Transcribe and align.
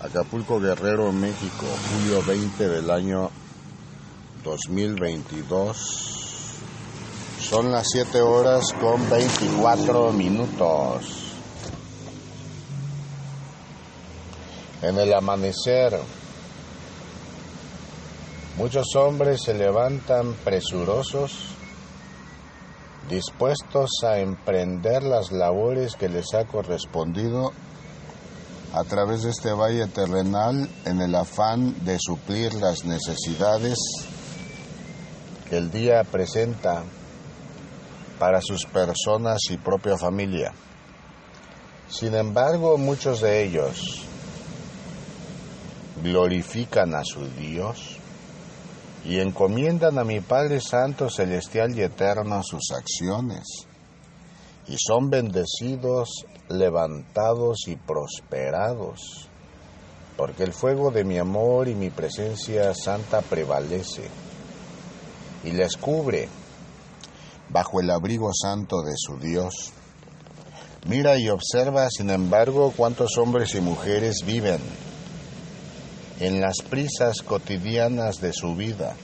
Acapulco 0.00 0.60
Guerrero, 0.60 1.10
México, 1.10 1.66
julio 1.90 2.22
20 2.24 2.68
del 2.68 2.88
año 2.88 3.32
2022. 4.44 6.60
Son 7.40 7.72
las 7.72 7.88
7 7.90 8.22
horas 8.22 8.72
con 8.80 9.10
24 9.10 10.12
minutos. 10.12 11.34
En 14.82 14.98
el 14.98 15.12
amanecer, 15.12 15.98
muchos 18.56 18.94
hombres 18.94 19.42
se 19.42 19.54
levantan 19.54 20.34
presurosos, 20.44 21.32
dispuestos 23.10 23.90
a 24.04 24.20
emprender 24.20 25.02
las 25.02 25.32
labores 25.32 25.96
que 25.96 26.08
les 26.08 26.32
ha 26.34 26.44
correspondido 26.44 27.52
a 28.72 28.84
través 28.84 29.22
de 29.22 29.30
este 29.30 29.52
valle 29.52 29.86
terrenal 29.86 30.68
en 30.84 31.00
el 31.00 31.14
afán 31.14 31.84
de 31.84 31.98
suplir 31.98 32.54
las 32.54 32.84
necesidades 32.84 33.78
que 35.48 35.56
el 35.56 35.70
día 35.70 36.04
presenta 36.04 36.82
para 38.18 38.40
sus 38.42 38.66
personas 38.66 39.38
y 39.50 39.56
propia 39.56 39.96
familia. 39.96 40.52
Sin 41.88 42.14
embargo, 42.14 42.76
muchos 42.76 43.20
de 43.20 43.44
ellos 43.44 44.02
glorifican 46.02 46.94
a 46.94 47.04
su 47.04 47.26
Dios 47.28 47.96
y 49.04 49.20
encomiendan 49.20 49.98
a 49.98 50.04
mi 50.04 50.20
Padre 50.20 50.60
Santo, 50.60 51.08
Celestial 51.08 51.76
y 51.76 51.82
Eterno 51.82 52.42
sus 52.42 52.70
acciones, 52.72 53.67
y 54.68 54.76
son 54.78 55.10
bendecidos, 55.10 56.26
levantados 56.48 57.66
y 57.66 57.76
prosperados, 57.76 59.28
porque 60.16 60.42
el 60.44 60.52
fuego 60.52 60.90
de 60.90 61.04
mi 61.04 61.18
amor 61.18 61.68
y 61.68 61.74
mi 61.74 61.90
presencia 61.90 62.74
santa 62.74 63.22
prevalece 63.22 64.08
y 65.44 65.52
les 65.52 65.76
cubre 65.76 66.28
bajo 67.48 67.80
el 67.80 67.90
abrigo 67.90 68.30
santo 68.34 68.82
de 68.82 68.94
su 68.96 69.18
Dios. 69.18 69.72
Mira 70.86 71.18
y 71.18 71.28
observa, 71.28 71.88
sin 71.90 72.10
embargo, 72.10 72.72
cuántos 72.76 73.16
hombres 73.18 73.54
y 73.54 73.60
mujeres 73.60 74.22
viven 74.24 74.60
en 76.20 76.40
las 76.40 76.56
prisas 76.68 77.22
cotidianas 77.22 78.16
de 78.16 78.32
su 78.32 78.54
vida, 78.54 78.96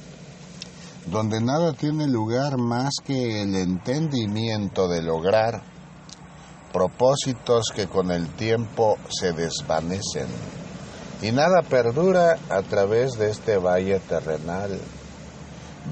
donde 1.07 1.41
nada 1.41 1.73
tiene 1.73 2.07
lugar 2.07 2.57
más 2.57 2.95
que 3.05 3.43
el 3.43 3.55
entendimiento 3.55 4.89
de 4.89 5.03
lograr 5.03 5.63
propósitos 6.73 7.67
que 7.75 7.87
con 7.87 8.11
el 8.11 8.29
tiempo 8.31 8.97
se 9.09 9.33
desvanecen, 9.33 10.27
y 11.23 11.31
nada 11.31 11.63
perdura 11.63 12.37
a 12.51 12.63
través 12.63 13.13
de 13.13 13.31
este 13.31 13.59
valle 13.59 14.01
terrenal. 14.01 14.81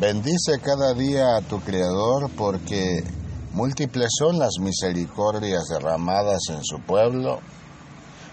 Bendice 0.01 0.59
cada 0.61 0.95
día 0.95 1.37
a 1.37 1.43
tu 1.43 1.61
Creador 1.61 2.31
porque 2.37 3.05
múltiples 3.53 4.09
son 4.19 4.39
las 4.39 4.59
misericordias 4.59 5.65
derramadas 5.69 6.41
en 6.49 6.65
su 6.65 6.81
pueblo 6.81 7.41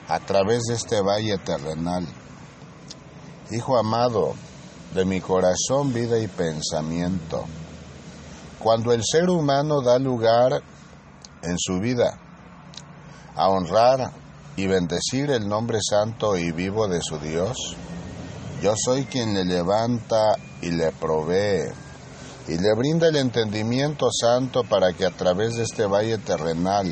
a 0.07 0.19
través 0.21 0.63
de 0.63 0.75
este 0.75 1.01
valle 1.01 1.37
terrenal. 1.37 2.07
Hijo 3.51 3.77
amado, 3.77 4.33
de 4.93 5.05
mi 5.05 5.21
corazón, 5.21 5.93
vida 5.93 6.19
y 6.19 6.27
pensamiento, 6.27 7.45
cuando 8.57 8.91
el 8.91 9.03
ser 9.03 9.29
humano 9.29 9.81
da 9.81 9.99
lugar 9.99 10.61
en 11.43 11.57
su 11.57 11.79
vida 11.79 12.19
a 13.35 13.49
honrar 13.49 14.11
y 14.55 14.67
bendecir 14.67 15.31
el 15.31 15.47
nombre 15.47 15.79
santo 15.81 16.35
y 16.37 16.51
vivo 16.51 16.87
de 16.87 17.01
su 17.01 17.17
Dios, 17.19 17.77
yo 18.61 18.73
soy 18.75 19.05
quien 19.05 19.33
le 19.33 19.45
levanta 19.45 20.35
y 20.61 20.71
le 20.71 20.91
provee 20.91 21.71
y 22.47 22.57
le 22.57 22.73
brinda 22.75 23.07
el 23.07 23.15
entendimiento 23.15 24.09
santo 24.11 24.63
para 24.63 24.91
que 24.93 25.05
a 25.05 25.11
través 25.11 25.55
de 25.55 25.63
este 25.63 25.85
valle 25.85 26.17
terrenal 26.17 26.91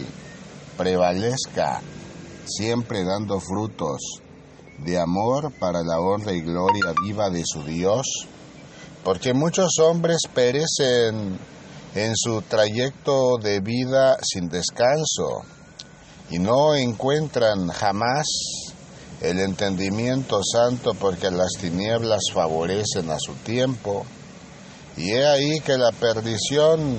prevalezca, 0.77 1.81
siempre 2.45 3.03
dando 3.03 3.39
frutos 3.39 4.21
de 4.77 4.99
amor 4.99 5.51
para 5.59 5.81
la 5.83 5.99
honra 5.99 6.33
y 6.33 6.41
gloria 6.41 6.93
viva 7.03 7.29
de 7.29 7.43
su 7.45 7.63
Dios, 7.63 8.05
porque 9.03 9.33
muchos 9.33 9.79
hombres 9.79 10.21
perecen 10.33 11.39
en 11.95 12.15
su 12.15 12.41
trayecto 12.43 13.37
de 13.41 13.59
vida 13.59 14.17
sin 14.21 14.49
descanso 14.49 15.41
y 16.29 16.39
no 16.39 16.75
encuentran 16.75 17.69
jamás 17.69 18.27
el 19.21 19.39
entendimiento 19.39 20.41
santo 20.43 20.93
porque 20.93 21.31
las 21.31 21.53
tinieblas 21.59 22.21
favorecen 22.33 23.09
a 23.09 23.17
su 23.19 23.33
tiempo. 23.33 24.05
Y 24.95 25.11
he 25.11 25.25
ahí 25.25 25.59
que 25.61 25.77
la 25.77 25.91
perdición 25.91 26.97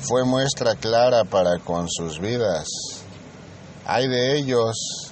fue 0.00 0.24
muestra 0.24 0.74
clara 0.74 1.24
para 1.24 1.58
con 1.58 1.88
sus 1.88 2.20
vidas. 2.20 2.66
Hay 3.86 4.06
de 4.08 4.38
ellos 4.38 5.03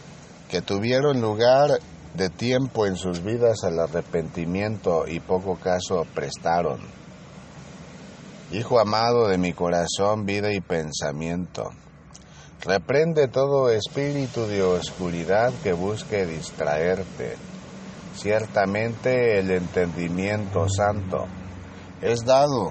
que 0.53 0.63
tuvieron 0.63 1.21
lugar 1.21 1.81
de 2.15 2.29
tiempo 2.29 2.87
en 2.87 2.95
sus 2.97 3.25
vidas 3.25 3.65
al 3.65 3.81
arrepentimiento 3.81 5.09
y 5.09 5.19
poco 5.19 5.57
caso 5.57 6.07
prestaron. 6.15 6.79
Hijo 8.53 8.79
amado 8.79 9.27
de 9.27 9.39
mi 9.39 9.55
corazón, 9.55 10.27
vida 10.27 10.53
y 10.53 10.61
pensamiento, 10.61 11.71
Reprende 12.65 13.27
todo 13.27 13.71
espíritu 13.71 14.47
de 14.47 14.63
oscuridad 14.63 15.53
que 15.65 15.73
busque 15.73 16.27
distraerte. 16.27 17.37
Ciertamente 18.15 19.41
el 19.41 19.51
entendimiento 19.51 20.69
santo 20.69 21.27
es 22.01 22.25
dado 22.25 22.71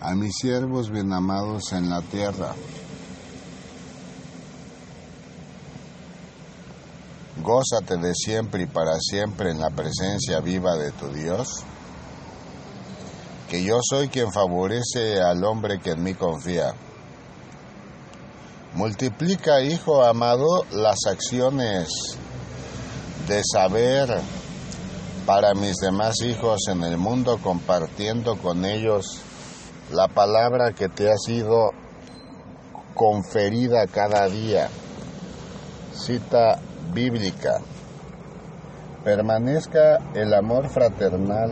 a 0.00 0.14
mis 0.14 0.36
siervos 0.36 0.90
bien 0.90 1.12
amados 1.12 1.72
en 1.72 1.90
la 1.90 2.02
tierra. 2.02 2.54
Gózate 7.44 7.98
de 7.98 8.14
siempre 8.14 8.62
y 8.62 8.66
para 8.66 8.98
siempre 8.98 9.50
en 9.50 9.60
la 9.60 9.68
presencia 9.68 10.40
viva 10.40 10.76
de 10.76 10.92
tu 10.92 11.08
Dios, 11.08 11.62
que 13.50 13.62
yo 13.62 13.80
soy 13.88 14.08
quien 14.08 14.32
favorece 14.32 15.20
al 15.20 15.44
hombre 15.44 15.78
que 15.78 15.90
en 15.90 16.02
mí 16.02 16.14
confía 16.14 16.74
Multiplica, 18.74 19.60
hijo 19.60 20.02
amado, 20.02 20.64
las 20.72 20.96
acciones 21.06 21.88
de 23.28 23.40
saber 23.44 24.08
para 25.24 25.54
mis 25.54 25.76
demás 25.76 26.20
hijos 26.22 26.62
en 26.68 26.82
el 26.82 26.96
mundo, 26.96 27.38
compartiendo 27.40 28.36
con 28.36 28.64
ellos 28.64 29.20
la 29.92 30.08
palabra 30.08 30.72
que 30.72 30.88
te 30.88 31.08
ha 31.08 31.16
sido 31.16 31.70
conferida 32.94 33.86
cada 33.86 34.26
día. 34.28 34.68
Cita 35.92 36.58
bíblica. 36.94 37.58
Permanezca 39.04 39.98
el 40.14 40.32
amor 40.32 40.68
fraternal. 40.68 41.50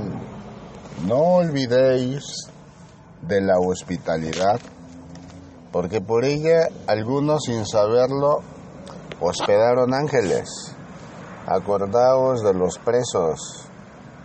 No 1.06 1.19
olvidéis 1.36 2.22
de 3.20 3.41
la 3.41 3.58
hospitalidad 3.58 4.60
porque 5.72 6.02
por 6.02 6.25
ella 6.25 6.69
algunos 6.86 7.44
sin 7.44 7.66
saberlo 7.66 8.41
hospedaron 9.20 9.94
ángeles. 9.94 10.76
Acordaos 11.47 12.42
de 12.42 12.54
los 12.54 12.78
presos, 12.78 13.66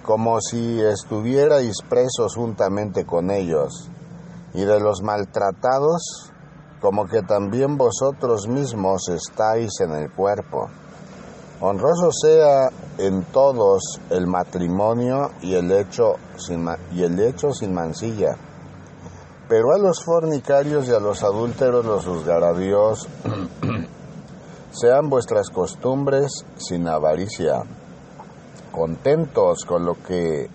como 0.04 0.40
si 0.42 0.80
estuvierais 0.82 1.78
presos 1.90 2.36
juntamente 2.36 3.06
con 3.06 3.32
ellos, 3.32 3.90
y 4.54 4.66
de 4.66 4.80
los 4.80 5.02
maltratados, 5.02 6.32
como 6.80 7.06
que 7.06 7.24
también 7.24 7.78
vosotros 7.78 8.48
mismos 8.48 9.10
estáis 9.10 9.72
en 9.80 9.94
el 9.94 10.12
cuerpo. 10.12 10.68
Honroso 11.60 12.12
sea 12.12 12.70
en 12.98 13.24
todos 13.26 14.00
el 14.10 14.28
matrimonio 14.28 15.32
y 15.42 15.56
el 15.56 15.72
hecho 15.72 16.16
sin, 16.38 16.68
y 16.94 17.04
el 17.04 17.20
hecho 17.20 17.52
sin 17.52 17.74
mancilla 17.74 18.38
pero 19.48 19.74
a 19.74 19.78
los 19.78 20.04
fornicarios 20.04 20.88
y 20.88 20.92
a 20.92 21.00
los 21.00 21.24
adúlteros 21.24 21.86
los 21.86 22.06
juzgará 22.06 22.54
Dios. 22.54 23.08
Sean 24.72 25.10
vuestras 25.10 25.50
costumbres 25.50 26.46
sin 26.58 26.88
avaricia, 26.88 27.64
contentos 28.72 29.64
con 29.66 29.86
lo 29.86 29.96
que 30.04 30.50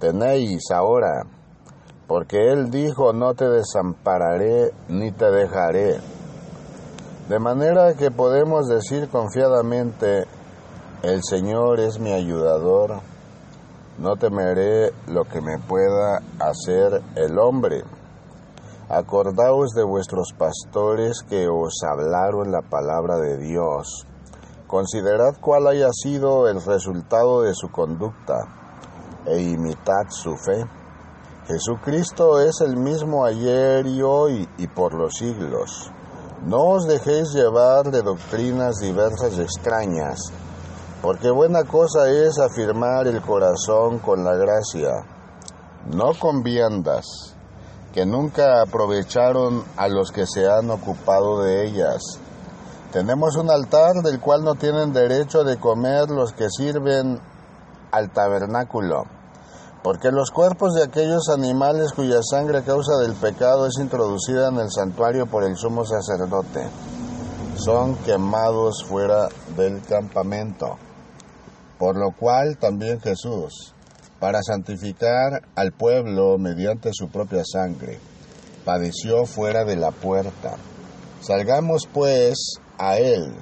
tenéis 0.00 0.70
ahora, 0.72 1.22
porque 2.06 2.52
Él 2.52 2.70
dijo, 2.70 3.12
no 3.12 3.34
te 3.34 3.48
desampararé 3.48 4.72
ni 4.88 5.12
te 5.12 5.30
dejaré. 5.30 6.00
De 7.28 7.38
manera 7.38 7.92
que 7.92 8.10
podemos 8.10 8.68
decir 8.68 9.10
confiadamente, 9.10 10.24
el 11.02 11.22
Señor 11.22 11.78
es 11.78 11.98
mi 11.98 12.10
ayudador, 12.10 13.00
no 13.98 14.16
temeré 14.16 14.94
lo 15.08 15.24
que 15.24 15.42
me 15.42 15.58
pueda 15.58 16.22
hacer 16.38 17.02
el 17.16 17.38
hombre. 17.38 17.84
Acordaos 18.88 19.72
de 19.74 19.84
vuestros 19.84 20.32
pastores 20.38 21.22
que 21.28 21.48
os 21.48 21.74
hablaron 21.82 22.50
la 22.50 22.62
palabra 22.62 23.18
de 23.18 23.36
Dios. 23.36 24.06
Considerad 24.66 25.34
cuál 25.38 25.66
haya 25.66 25.90
sido 25.92 26.48
el 26.48 26.64
resultado 26.64 27.42
de 27.42 27.52
su 27.54 27.70
conducta 27.70 28.36
e 29.26 29.38
imitad 29.42 30.08
su 30.08 30.34
fe. 30.34 30.64
Jesucristo 31.46 32.40
es 32.40 32.62
el 32.62 32.78
mismo 32.78 33.26
ayer 33.26 33.86
y 33.86 34.00
hoy 34.00 34.48
y 34.56 34.66
por 34.66 34.94
los 34.94 35.12
siglos. 35.16 35.92
No 36.46 36.70
os 36.70 36.86
dejéis 36.86 37.32
llevar 37.32 37.90
de 37.90 38.00
doctrinas 38.00 38.76
diversas 38.76 39.36
y 39.36 39.42
extrañas, 39.42 40.20
porque 41.02 41.30
buena 41.30 41.64
cosa 41.64 42.08
es 42.08 42.38
afirmar 42.38 43.08
el 43.08 43.20
corazón 43.20 43.98
con 43.98 44.24
la 44.24 44.34
gracia, 44.36 45.04
no 45.92 46.12
con 46.18 46.42
viandas, 46.42 47.34
que 47.92 48.06
nunca 48.06 48.62
aprovecharon 48.62 49.64
a 49.76 49.88
los 49.88 50.12
que 50.12 50.26
se 50.26 50.48
han 50.48 50.70
ocupado 50.70 51.42
de 51.42 51.66
ellas. 51.66 52.00
Tenemos 52.92 53.36
un 53.36 53.50
altar 53.50 53.94
del 54.04 54.20
cual 54.20 54.44
no 54.44 54.54
tienen 54.54 54.92
derecho 54.92 55.42
de 55.42 55.58
comer 55.58 56.08
los 56.08 56.32
que 56.32 56.48
sirven 56.50 57.20
al 57.90 58.10
tabernáculo, 58.10 59.04
porque 59.82 60.10
los 60.10 60.30
cuerpos 60.30 60.74
de 60.74 60.84
aquellos 60.84 61.28
animales 61.28 61.92
cuya 61.92 62.20
sangre 62.22 62.58
a 62.58 62.64
causa 62.64 62.96
del 62.98 63.14
pecado 63.14 63.66
es 63.66 63.78
introducida 63.78 64.48
en 64.48 64.58
el 64.58 64.70
santuario 64.70 65.26
por 65.26 65.44
el 65.44 65.56
sumo 65.56 65.84
sacerdote 65.84 66.68
son 67.58 67.96
quemados 67.96 68.84
fuera 68.84 69.28
del 69.56 69.82
campamento. 69.82 70.78
Por 71.78 71.96
lo 71.96 72.12
cual 72.12 72.56
también 72.56 73.00
Jesús, 73.00 73.74
para 74.20 74.42
santificar 74.42 75.42
al 75.56 75.72
pueblo 75.72 76.38
mediante 76.38 76.90
su 76.92 77.08
propia 77.08 77.42
sangre, 77.44 77.98
padeció 78.64 79.26
fuera 79.26 79.64
de 79.64 79.76
la 79.76 79.90
puerta. 79.90 80.56
Salgamos 81.20 81.88
pues 81.92 82.54
a 82.78 82.98
él 82.98 83.34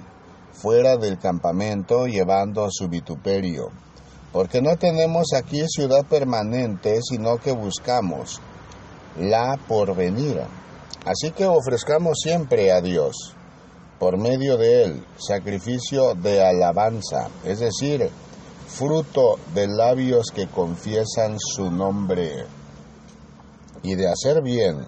fuera 0.53 0.97
del 0.97 1.19
campamento 1.19 2.07
llevando 2.07 2.69
su 2.71 2.89
vituperio, 2.89 3.69
porque 4.37 4.61
no 4.61 4.77
tenemos 4.77 5.33
aquí 5.33 5.65
ciudad 5.67 6.05
permanente, 6.05 7.01
sino 7.01 7.39
que 7.39 7.53
buscamos 7.53 8.39
la 9.19 9.59
porvenir. 9.67 10.43
Así 11.07 11.31
que 11.31 11.47
ofrezcamos 11.47 12.19
siempre 12.23 12.71
a 12.71 12.83
Dios, 12.83 13.35
por 13.99 14.19
medio 14.19 14.59
de 14.59 14.85
él, 14.85 15.07
sacrificio 15.17 16.15
de 16.15 16.45
alabanza, 16.45 17.31
es 17.47 17.61
decir, 17.61 18.11
fruto 18.69 19.39
de 19.55 19.69
labios 19.69 20.31
que 20.31 20.49
confiesan 20.49 21.39
su 21.39 21.71
nombre, 21.71 22.45
y 23.83 23.95
de 23.95 24.07
hacer 24.07 24.43
bien, 24.43 24.87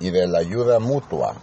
y 0.00 0.08
de 0.08 0.26
la 0.26 0.38
ayuda 0.38 0.78
mutua 0.78 1.34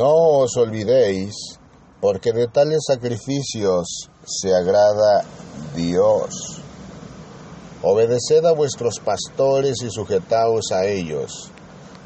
No 0.00 0.14
os 0.40 0.56
olvidéis, 0.56 1.34
porque 2.00 2.32
de 2.32 2.48
tales 2.48 2.84
sacrificios 2.86 4.08
se 4.24 4.54
agrada 4.54 5.26
Dios. 5.76 6.62
Obedeced 7.82 8.46
a 8.46 8.52
vuestros 8.52 8.98
pastores 8.98 9.82
y 9.82 9.90
sujetaos 9.90 10.72
a 10.72 10.86
ellos, 10.86 11.50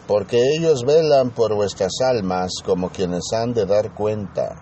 porque 0.09 0.57
ellos 0.57 0.83
velan 0.85 1.31
por 1.31 1.55
vuestras 1.55 1.93
almas 2.05 2.51
como 2.67 2.91
quienes 2.91 3.33
han 3.33 3.55
de 3.55 3.65
dar 3.65 3.95
cuenta, 3.95 4.57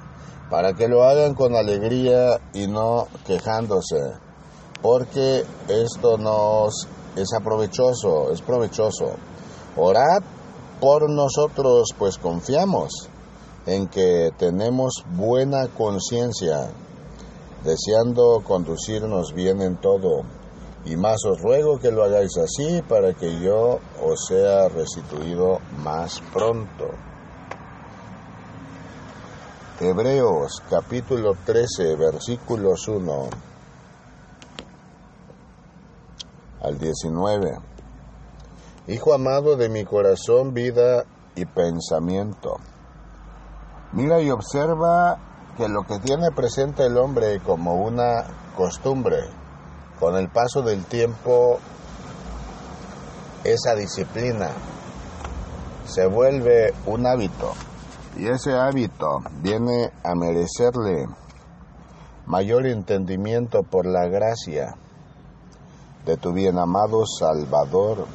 para 0.50 0.74
que 0.74 0.86
lo 0.86 1.04
hagan 1.04 1.32
con 1.32 1.56
alegría 1.56 2.38
y 2.52 2.66
no 2.66 3.08
quejándose, 3.26 4.12
porque 4.82 5.42
esto 5.68 6.18
nos 6.18 6.86
es 7.16 7.32
aprovechoso, 7.32 8.30
es 8.30 8.42
provechoso. 8.42 9.16
Orad 9.78 10.22
por 10.82 11.08
nosotros, 11.08 11.94
pues 11.96 12.18
confiamos 12.18 13.08
en 13.66 13.86
que 13.88 14.30
tenemos 14.38 15.04
buena 15.14 15.68
conciencia, 15.68 16.70
deseando 17.64 18.42
conducirnos 18.44 19.32
bien 19.32 19.62
en 19.62 19.76
todo. 19.76 20.22
Y 20.84 20.96
más 20.96 21.24
os 21.24 21.40
ruego 21.40 21.78
que 21.78 21.92
lo 21.92 22.02
hagáis 22.02 22.36
así 22.38 22.82
para 22.82 23.14
que 23.14 23.40
yo 23.40 23.78
os 24.02 24.26
sea 24.26 24.68
restituido 24.68 25.60
más 25.78 26.20
pronto. 26.32 26.90
Hebreos 29.80 30.62
capítulo 30.68 31.36
13 31.44 31.96
versículos 31.96 32.88
1 32.88 33.28
al 36.62 36.78
19. 36.78 37.58
Hijo 38.88 39.14
amado 39.14 39.56
de 39.56 39.68
mi 39.68 39.84
corazón, 39.84 40.52
vida 40.52 41.04
y 41.36 41.44
pensamiento 41.46 42.58
Mira 43.92 44.20
y 44.22 44.30
observa 44.30 45.18
que 45.56 45.68
lo 45.68 45.82
que 45.82 45.98
tiene 45.98 46.30
presente 46.30 46.86
el 46.86 46.96
hombre 46.96 47.40
como 47.40 47.74
una 47.74 48.24
costumbre, 48.56 49.18
con 50.00 50.16
el 50.16 50.30
paso 50.30 50.62
del 50.62 50.84
tiempo, 50.86 51.58
esa 53.44 53.74
disciplina 53.74 54.50
se 55.84 56.06
vuelve 56.06 56.72
un 56.86 57.06
hábito. 57.06 57.52
Y 58.16 58.28
ese 58.28 58.54
hábito 58.54 59.20
viene 59.42 59.90
a 60.04 60.14
merecerle 60.14 61.06
mayor 62.26 62.66
entendimiento 62.66 63.62
por 63.62 63.86
la 63.86 64.06
gracia 64.06 64.74
de 66.06 66.16
tu 66.16 66.32
bien 66.32 66.58
amado 66.58 67.04
Salvador. 67.06 68.06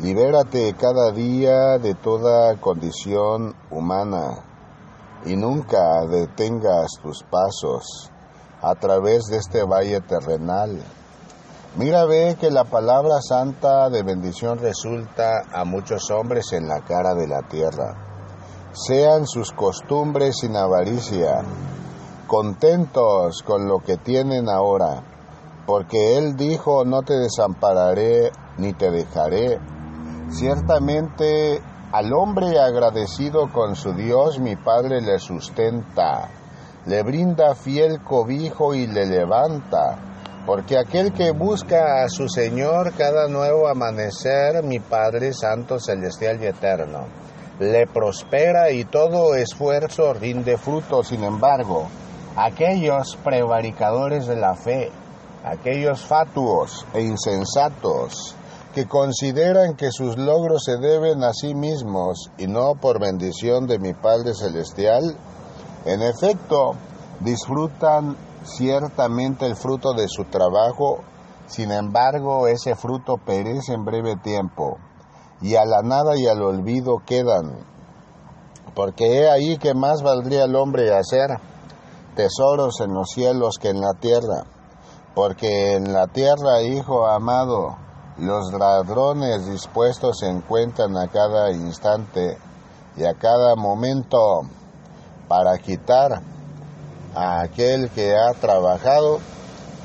Libérate 0.00 0.74
cada 0.74 1.10
día 1.12 1.78
de 1.78 1.94
toda 1.94 2.56
condición 2.60 3.54
humana 3.70 4.44
y 5.24 5.36
nunca 5.36 6.06
detengas 6.06 6.92
tus 7.02 7.22
pasos 7.24 8.10
a 8.62 8.74
través 8.74 9.24
de 9.26 9.38
este 9.38 9.62
valle 9.64 10.00
terrenal. 10.00 10.82
Mira, 11.76 12.04
ve 12.04 12.36
que 12.40 12.50
la 12.50 12.64
palabra 12.64 13.20
santa 13.20 13.88
de 13.90 14.02
bendición 14.02 14.58
resulta 14.58 15.42
a 15.52 15.64
muchos 15.64 16.10
hombres 16.10 16.52
en 16.52 16.68
la 16.68 16.80
cara 16.80 17.14
de 17.14 17.28
la 17.28 17.42
tierra. 17.42 17.94
Sean 18.72 19.26
sus 19.26 19.52
costumbres 19.52 20.36
sin 20.40 20.56
avaricia, 20.56 21.42
contentos 22.26 23.42
con 23.44 23.66
lo 23.68 23.78
que 23.78 23.96
tienen 23.96 24.48
ahora, 24.48 25.02
porque 25.66 26.16
Él 26.16 26.36
dijo, 26.36 26.84
no 26.84 27.02
te 27.02 27.14
desampararé 27.14 28.32
ni 28.58 28.72
te 28.72 28.90
dejaré 28.90 29.58
Ciertamente 30.30 31.60
al 31.92 32.12
hombre 32.12 32.58
agradecido 32.60 33.48
con 33.52 33.74
su 33.74 33.92
Dios 33.92 34.38
mi 34.38 34.54
Padre 34.54 35.00
le 35.00 35.18
sustenta, 35.18 36.28
le 36.86 37.02
brinda 37.02 37.54
fiel 37.54 38.00
cobijo 38.00 38.74
y 38.74 38.86
le 38.86 39.06
levanta, 39.06 39.98
porque 40.46 40.78
aquel 40.78 41.12
que 41.12 41.32
busca 41.32 42.04
a 42.04 42.08
su 42.08 42.28
Señor 42.28 42.92
cada 42.96 43.26
nuevo 43.26 43.66
amanecer, 43.66 44.62
mi 44.62 44.78
Padre 44.78 45.32
Santo, 45.32 45.80
Celestial 45.80 46.40
y 46.40 46.46
Eterno, 46.46 47.06
le 47.58 47.86
prospera 47.86 48.70
y 48.70 48.84
todo 48.84 49.34
esfuerzo 49.34 50.14
rinde 50.14 50.56
fruto. 50.56 51.02
Sin 51.02 51.24
embargo, 51.24 51.88
aquellos 52.36 53.16
prevaricadores 53.22 54.26
de 54.26 54.36
la 54.36 54.54
fe, 54.54 54.90
aquellos 55.44 56.00
fatuos 56.00 56.86
e 56.94 57.02
insensatos, 57.02 58.34
que 58.74 58.86
consideran 58.86 59.74
que 59.74 59.90
sus 59.90 60.16
logros 60.16 60.62
se 60.64 60.76
deben 60.76 61.24
a 61.24 61.32
sí 61.32 61.54
mismos 61.54 62.30
y 62.38 62.46
no 62.46 62.74
por 62.80 63.00
bendición 63.00 63.66
de 63.66 63.78
mi 63.78 63.94
Padre 63.94 64.32
Celestial, 64.34 65.16
en 65.84 66.02
efecto, 66.02 66.72
disfrutan 67.20 68.16
ciertamente 68.44 69.46
el 69.46 69.56
fruto 69.56 69.92
de 69.92 70.06
su 70.08 70.24
trabajo, 70.24 71.00
sin 71.46 71.72
embargo 71.72 72.46
ese 72.46 72.76
fruto 72.76 73.16
perece 73.16 73.74
en 73.74 73.84
breve 73.84 74.16
tiempo, 74.16 74.78
y 75.40 75.56
a 75.56 75.64
la 75.64 75.82
nada 75.82 76.16
y 76.16 76.26
al 76.26 76.40
olvido 76.42 76.98
quedan, 77.04 77.66
porque 78.74 79.18
he 79.18 79.30
ahí 79.30 79.58
que 79.58 79.74
más 79.74 80.02
valdría 80.02 80.44
el 80.44 80.54
hombre 80.54 80.94
hacer 80.94 81.28
tesoros 82.14 82.80
en 82.80 82.94
los 82.94 83.10
cielos 83.10 83.56
que 83.60 83.70
en 83.70 83.80
la 83.80 83.94
tierra, 84.00 84.44
porque 85.14 85.72
en 85.72 85.92
la 85.92 86.06
tierra, 86.06 86.62
hijo 86.62 87.06
amado, 87.06 87.76
los 88.20 88.52
ladrones 88.52 89.46
dispuestos 89.46 90.18
se 90.18 90.28
encuentran 90.28 90.96
a 90.96 91.08
cada 91.08 91.50
instante 91.52 92.36
y 92.96 93.04
a 93.04 93.14
cada 93.14 93.56
momento 93.56 94.42
para 95.26 95.56
quitar 95.58 96.22
a 97.14 97.40
aquel 97.40 97.90
que 97.90 98.14
ha 98.16 98.32
trabajado 98.34 99.20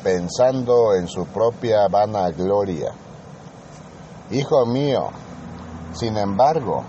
pensando 0.03 0.93
en 0.93 1.07
su 1.07 1.25
propia 1.25 1.87
vanagloria. 1.87 2.91
Hijo 4.31 4.65
mío, 4.65 5.09
sin 5.93 6.17
embargo, 6.17 6.83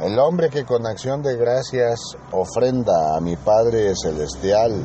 el 0.00 0.18
hombre 0.18 0.50
que 0.50 0.64
con 0.64 0.86
acción 0.86 1.22
de 1.22 1.36
gracias 1.36 1.98
ofrenda 2.30 3.16
a 3.16 3.20
mi 3.20 3.36
Padre 3.36 3.94
Celestial 3.96 4.84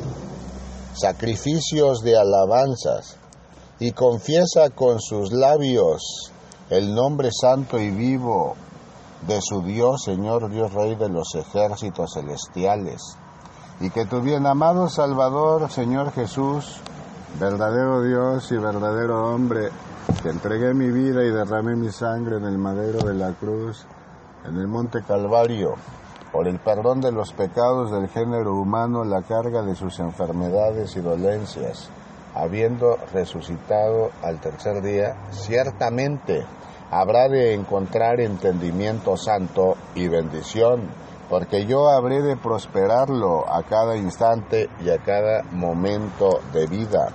sacrificios 0.94 2.02
de 2.02 2.16
alabanzas, 2.16 3.16
y 3.80 3.92
confiesa 3.92 4.68
con 4.70 5.00
sus 5.00 5.32
labios 5.32 6.30
el 6.68 6.94
nombre 6.94 7.30
santo 7.32 7.80
y 7.80 7.90
vivo 7.90 8.54
de 9.26 9.40
su 9.40 9.62
Dios, 9.62 10.04
Señor 10.04 10.50
Dios 10.50 10.72
Rey 10.72 10.94
de 10.96 11.08
los 11.08 11.34
ejércitos 11.34 12.12
celestiales, 12.14 13.16
y 13.80 13.90
que 13.90 14.04
tu 14.04 14.20
bien 14.20 14.46
amado 14.46 14.88
Salvador, 14.88 15.70
Señor 15.70 16.12
Jesús, 16.12 16.76
verdadero 17.38 18.02
Dios 18.02 18.52
y 18.52 18.58
verdadero 18.58 19.34
hombre, 19.34 19.70
que 20.22 20.28
entregué 20.28 20.74
mi 20.74 20.90
vida 20.90 21.24
y 21.24 21.30
derramé 21.30 21.74
mi 21.74 21.90
sangre 21.90 22.36
en 22.36 22.44
el 22.44 22.58
madero 22.58 23.06
de 23.06 23.14
la 23.14 23.32
cruz, 23.32 23.86
en 24.44 24.56
el 24.56 24.68
monte 24.68 25.02
Calvario, 25.02 25.74
por 26.32 26.46
el 26.46 26.58
perdón 26.60 27.00
de 27.00 27.12
los 27.12 27.32
pecados 27.32 27.90
del 27.90 28.08
género 28.08 28.54
humano, 28.54 29.04
la 29.04 29.22
carga 29.22 29.62
de 29.62 29.74
sus 29.74 29.98
enfermedades 30.00 30.96
y 30.96 31.00
dolencias, 31.00 31.90
habiendo 32.34 32.96
resucitado 33.12 34.10
al 34.22 34.40
tercer 34.40 34.82
día, 34.82 35.16
ciertamente 35.30 36.44
habrá 36.90 37.28
de 37.28 37.54
encontrar 37.54 38.20
entendimiento 38.20 39.16
santo 39.16 39.76
y 39.94 40.08
bendición, 40.08 40.90
porque 41.28 41.64
yo 41.66 41.88
habré 41.88 42.22
de 42.22 42.36
prosperarlo 42.36 43.48
a 43.48 43.62
cada 43.62 43.96
instante 43.96 44.68
y 44.84 44.90
a 44.90 44.98
cada 44.98 45.42
momento 45.52 46.40
de 46.52 46.66
vida. 46.66 47.08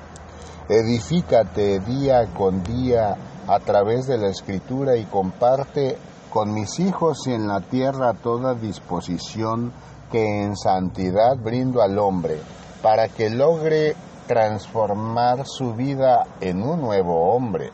Edifícate 0.70 1.80
día 1.80 2.26
con 2.34 2.64
día 2.64 3.16
a 3.48 3.60
través 3.60 4.08
de 4.08 4.18
la 4.18 4.30
escritura 4.30 4.96
y 4.96 5.06
comparte 5.06 5.98
con 6.32 6.54
mis 6.54 6.80
hijos 6.80 7.28
y 7.28 7.34
en 7.34 7.48
la 7.48 7.62
tierra 7.62 8.14
toda 8.14 8.56
disposición 8.56 9.72
que 10.12 10.44
en 10.44 10.56
santidad 10.56 11.38
brindo 11.38 11.82
al 11.82 12.00
hombre, 12.00 12.40
para 12.82 13.08
que 13.10 13.30
logre 13.30 13.96
transformar 14.28 15.46
su 15.46 15.74
vida 15.74 16.26
en 16.42 16.62
un 16.62 16.82
nuevo 16.82 17.34
hombre. 17.34 17.72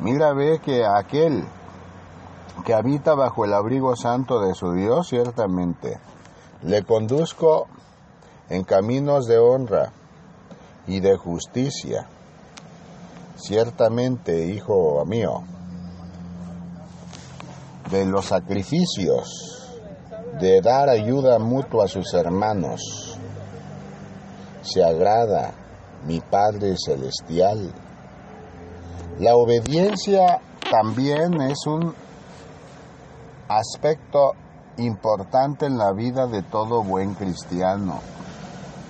Mira, 0.00 0.32
ve 0.32 0.60
que 0.64 0.84
aquel 0.84 1.44
que 2.64 2.74
habita 2.74 3.14
bajo 3.14 3.44
el 3.44 3.54
abrigo 3.54 3.96
santo 3.96 4.40
de 4.40 4.54
su 4.54 4.72
Dios, 4.72 5.08
ciertamente, 5.08 5.98
le 6.62 6.82
conduzco 6.84 7.66
en 8.48 8.64
caminos 8.64 9.26
de 9.26 9.38
honra 9.38 9.92
y 10.86 11.00
de 11.00 11.16
justicia. 11.16 12.06
Ciertamente, 13.36 14.46
hijo 14.46 15.04
mío, 15.06 15.42
de 17.90 18.04
los 18.04 18.26
sacrificios, 18.26 19.78
de 20.40 20.60
dar 20.60 20.88
ayuda 20.88 21.38
mutua 21.38 21.84
a 21.84 21.88
sus 21.88 22.12
hermanos, 22.14 23.18
se 24.62 24.84
agrada 24.84 25.54
mi 26.06 26.20
Padre 26.20 26.74
Celestial. 26.76 27.72
La 29.18 29.34
obediencia 29.34 30.40
también 30.70 31.40
es 31.40 31.66
un 31.66 31.94
aspecto 33.48 34.32
importante 34.76 35.66
en 35.66 35.76
la 35.76 35.92
vida 35.92 36.26
de 36.26 36.42
todo 36.42 36.82
buen 36.82 37.14
cristiano. 37.14 38.00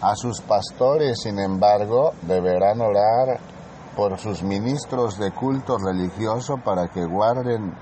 A 0.00 0.14
sus 0.14 0.40
pastores, 0.40 1.20
sin 1.22 1.38
embargo, 1.38 2.12
deberán 2.22 2.80
orar 2.80 3.40
por 3.96 4.18
sus 4.18 4.42
ministros 4.42 5.18
de 5.18 5.32
culto 5.32 5.76
religioso 5.76 6.56
para 6.58 6.88
que 6.88 7.04
guarden 7.04 7.74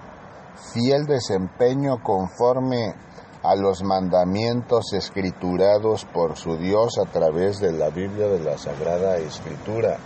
fiel 0.73 1.05
desempeño 1.07 2.03
conforme 2.03 2.95
a 3.43 3.55
los 3.55 3.83
mandamientos 3.83 4.93
escriturados 4.93 6.05
por 6.05 6.37
su 6.37 6.57
Dios 6.57 6.99
a 6.99 7.11
través 7.11 7.59
de 7.59 7.73
la 7.73 7.91
Biblia 7.91 8.29
de 8.29 8.41
la 8.41 8.59
Sagrada 8.59 9.17
Escritura. 9.19 9.99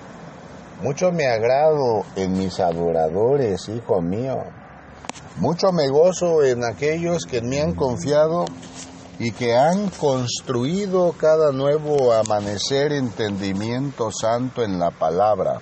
Mucho 0.82 1.12
me 1.12 1.26
agrado 1.26 2.04
en 2.16 2.32
mis 2.32 2.58
adoradores, 2.60 3.68
hijo 3.68 4.00
mío. 4.00 4.36
Mucho 5.36 5.72
me 5.72 5.88
gozo 5.88 6.42
en 6.42 6.64
aquellos 6.64 7.24
que 7.24 7.42
me 7.42 7.60
han 7.60 7.74
confiado 7.74 8.44
y 9.18 9.32
que 9.32 9.56
han 9.56 9.90
construido 9.90 11.12
cada 11.12 11.52
nuevo 11.52 12.12
amanecer 12.12 12.92
entendimiento 12.92 14.10
santo 14.10 14.62
en 14.62 14.78
la 14.78 14.90
palabra 14.90 15.60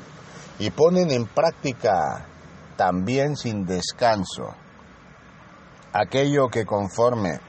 y 0.58 0.70
ponen 0.70 1.10
en 1.10 1.26
práctica 1.26 2.26
también 2.76 3.36
sin 3.36 3.66
descanso 3.66 4.54
aquello 5.92 6.48
que 6.48 6.64
conforme 6.64 7.40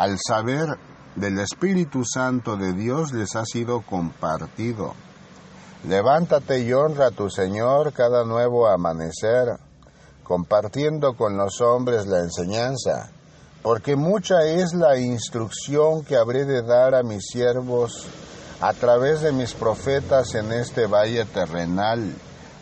al 0.00 0.16
saber 0.18 0.78
del 1.14 1.38
Espíritu 1.40 2.06
Santo 2.06 2.56
de 2.56 2.72
Dios 2.72 3.12
les 3.12 3.36
ha 3.36 3.44
sido 3.44 3.82
compartido. 3.82 4.94
Levántate 5.86 6.60
y 6.60 6.72
honra 6.72 7.08
a 7.08 7.10
tu 7.10 7.28
Señor 7.28 7.92
cada 7.92 8.24
nuevo 8.24 8.66
amanecer, 8.66 9.58
compartiendo 10.22 11.12
con 11.16 11.36
los 11.36 11.60
hombres 11.60 12.06
la 12.06 12.20
enseñanza, 12.20 13.10
porque 13.62 13.94
mucha 13.94 14.42
es 14.46 14.72
la 14.72 14.96
instrucción 14.96 16.02
que 16.02 16.16
habré 16.16 16.46
de 16.46 16.62
dar 16.62 16.94
a 16.94 17.02
mis 17.02 17.26
siervos 17.26 18.06
a 18.62 18.72
través 18.72 19.20
de 19.20 19.32
mis 19.32 19.52
profetas 19.52 20.34
en 20.34 20.50
este 20.50 20.86
valle 20.86 21.26
terrenal. 21.26 22.14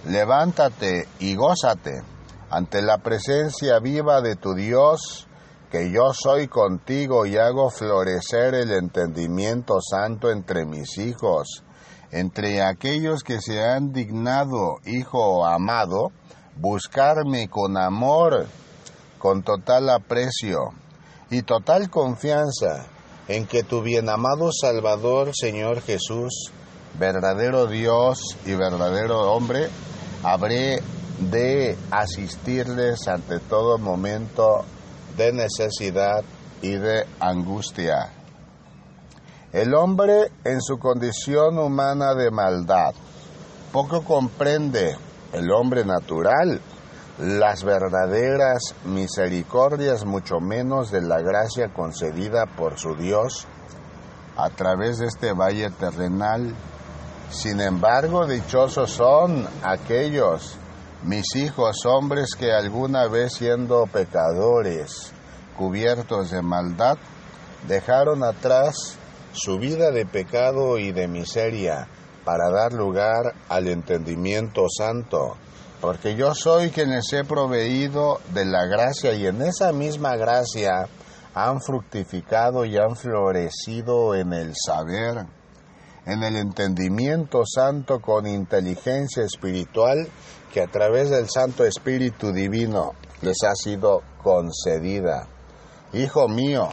Levántate 0.09 1.07
y 1.21 1.37
gózate 1.37 2.03
ante 2.51 2.83
la 2.83 2.99
presencia 2.99 3.79
viva 3.79 4.23
de 4.23 4.35
tu 4.35 4.55
Dios, 4.55 5.28
que 5.71 5.91
yo 5.91 6.13
soy 6.15 6.49
contigo 6.49 7.27
y 7.27 7.37
hago 7.37 7.71
florecer 7.71 8.55
el 8.55 8.73
entendimiento 8.73 9.81
santo 9.81 10.31
entre 10.31 10.65
mis 10.65 10.97
hijos, 10.97 11.63
entre 12.11 12.63
aquellos 12.63 13.23
que 13.23 13.41
se 13.41 13.63
han 13.63 13.93
dignado, 13.93 14.77
hijo 14.87 15.45
amado, 15.45 16.11
buscarme 16.57 17.49
con 17.49 17.77
amor, 17.77 18.47
con 19.19 19.43
total 19.43 19.91
aprecio 19.91 20.71
y 21.31 21.43
total 21.43 21.91
confianza 21.91 22.87
en 23.29 23.47
que 23.47 23.63
tu 23.63 23.83
bien 23.83 24.09
amado 24.09 24.51
Salvador, 24.53 25.33
Señor 25.35 25.83
Jesús, 25.83 26.51
verdadero 26.99 27.67
Dios 27.67 28.39
y 28.47 28.55
verdadero 28.55 29.33
hombre, 29.33 29.69
habré 30.23 30.83
de 31.21 31.77
asistirles 31.91 33.07
ante 33.07 33.39
todo 33.39 33.77
momento 33.77 34.65
de 35.19 35.33
necesidad 35.33 36.25
y 36.63 36.71
de 36.77 37.05
angustia. 37.21 38.13
El 39.53 39.75
hombre 39.75 40.31
en 40.45 40.63
su 40.63 40.79
condición 40.79 41.59
humana 41.59 42.15
de 42.15 42.31
maldad 42.31 42.95
poco 43.73 44.03
comprende, 44.03 44.97
el 45.33 45.51
hombre 45.51 45.85
natural, 45.85 46.61
las 47.19 47.65
verdaderas 47.65 48.75
misericordias, 48.85 50.05
mucho 50.05 50.41
menos 50.41 50.91
de 50.91 51.03
la 51.03 51.21
gracia 51.21 51.69
concedida 51.75 52.47
por 52.47 52.79
su 52.79 52.95
Dios 52.95 53.47
a 54.37 54.49
través 54.51 54.99
de 54.99 55.07
este 55.07 55.33
valle 55.33 55.71
terrenal. 55.71 56.55
Sin 57.31 57.61
embargo, 57.61 58.27
dichosos 58.27 58.91
son 58.91 59.47
aquellos 59.63 60.57
mis 61.03 61.37
hijos, 61.37 61.87
hombres 61.87 62.35
que 62.35 62.53
alguna 62.53 63.07
vez 63.07 63.35
siendo 63.35 63.87
pecadores, 63.87 65.13
cubiertos 65.57 66.31
de 66.31 66.43
maldad, 66.43 66.99
dejaron 67.67 68.25
atrás 68.25 68.99
su 69.33 69.59
vida 69.59 69.91
de 69.91 70.07
pecado 70.07 70.79
y 70.79 70.93
de 70.93 71.07
miseria 71.07 71.89
para 72.25 72.51
dar 72.51 72.73
lugar 72.73 73.35
al 73.49 73.69
entendimiento 73.69 74.67
santo, 74.69 75.37
porque 75.81 76.17
yo 76.17 76.35
soy 76.35 76.71
quien 76.71 76.91
les 76.91 77.13
he 77.13 77.25
proveído 77.25 78.21
de 78.35 78.45
la 78.45 78.67
gracia 78.67 79.15
y 79.15 79.27
en 79.27 79.43
esa 79.43 79.73
misma 79.73 80.17
gracia 80.17 80.89
han 81.35 81.61
fructificado 81.61 82.65
y 82.65 82.77
han 82.77 82.97
florecido 82.97 84.15
en 84.15 84.33
el 84.33 84.55
saber, 84.55 85.27
en 86.09 86.23
el 86.23 86.37
entendimiento 86.37 87.43
santo 87.45 88.01
con 88.01 88.27
inteligencia 88.27 89.23
espiritual 89.25 90.09
que 90.53 90.63
a 90.63 90.67
través 90.67 91.11
del 91.11 91.29
Santo 91.29 91.65
Espíritu 91.65 92.33
Divino 92.33 92.95
les 93.21 93.37
ha 93.45 93.55
sido 93.55 94.03
concedida. 94.23 95.27
Hijo 95.93 96.27
mío, 96.27 96.71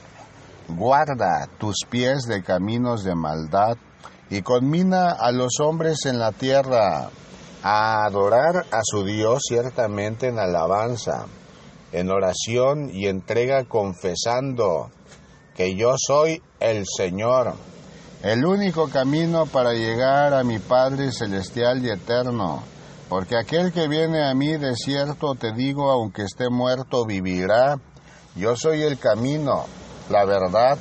guarda 0.70 1.50
tus 1.58 1.80
pies 1.90 2.24
de 2.28 2.44
caminos 2.44 3.04
de 3.04 3.14
maldad 3.14 3.78
y 4.30 4.42
conmina 4.42 5.12
a 5.12 5.32
los 5.34 5.60
hombres 5.60 6.06
en 6.06 6.18
la 6.18 6.32
tierra 6.32 7.10
a 7.62 8.06
adorar 8.06 8.66
a 8.72 8.80
su 8.84 9.04
Dios 9.04 9.42
ciertamente 9.50 10.28
en 10.30 10.40
alabanza, 10.40 11.26
en 11.92 12.10
oración 12.10 12.90
y 12.90 13.08
entrega 13.08 13.66
confesando 13.66 14.92
que 15.56 15.76
yo 15.76 15.96
soy 15.98 16.42
el 16.60 16.86
Señor, 16.86 17.54
el 18.26 18.46
único 18.46 18.90
camino 18.90 19.46
para 19.46 19.74
llegar 19.74 20.34
a 20.34 20.44
mi 20.44 20.60
Padre 20.60 21.12
celestial 21.12 21.86
y 21.86 21.90
eterno 21.90 22.64
porque 23.10 23.38
aquel 23.38 23.72
que 23.72 23.88
viene 23.88 24.28
a 24.28 24.34
mí 24.34 24.58
de 24.58 24.76
cierto 24.76 25.36
te 25.36 25.52
digo, 25.52 25.92
aunque 25.92 26.24
esté 26.24 26.50
muerto, 26.50 27.06
vivirá. 27.06 27.78
Yo 28.36 28.56
soy 28.56 28.82
el 28.82 28.98
camino, 28.98 29.66
la 30.10 30.26
verdad 30.26 30.78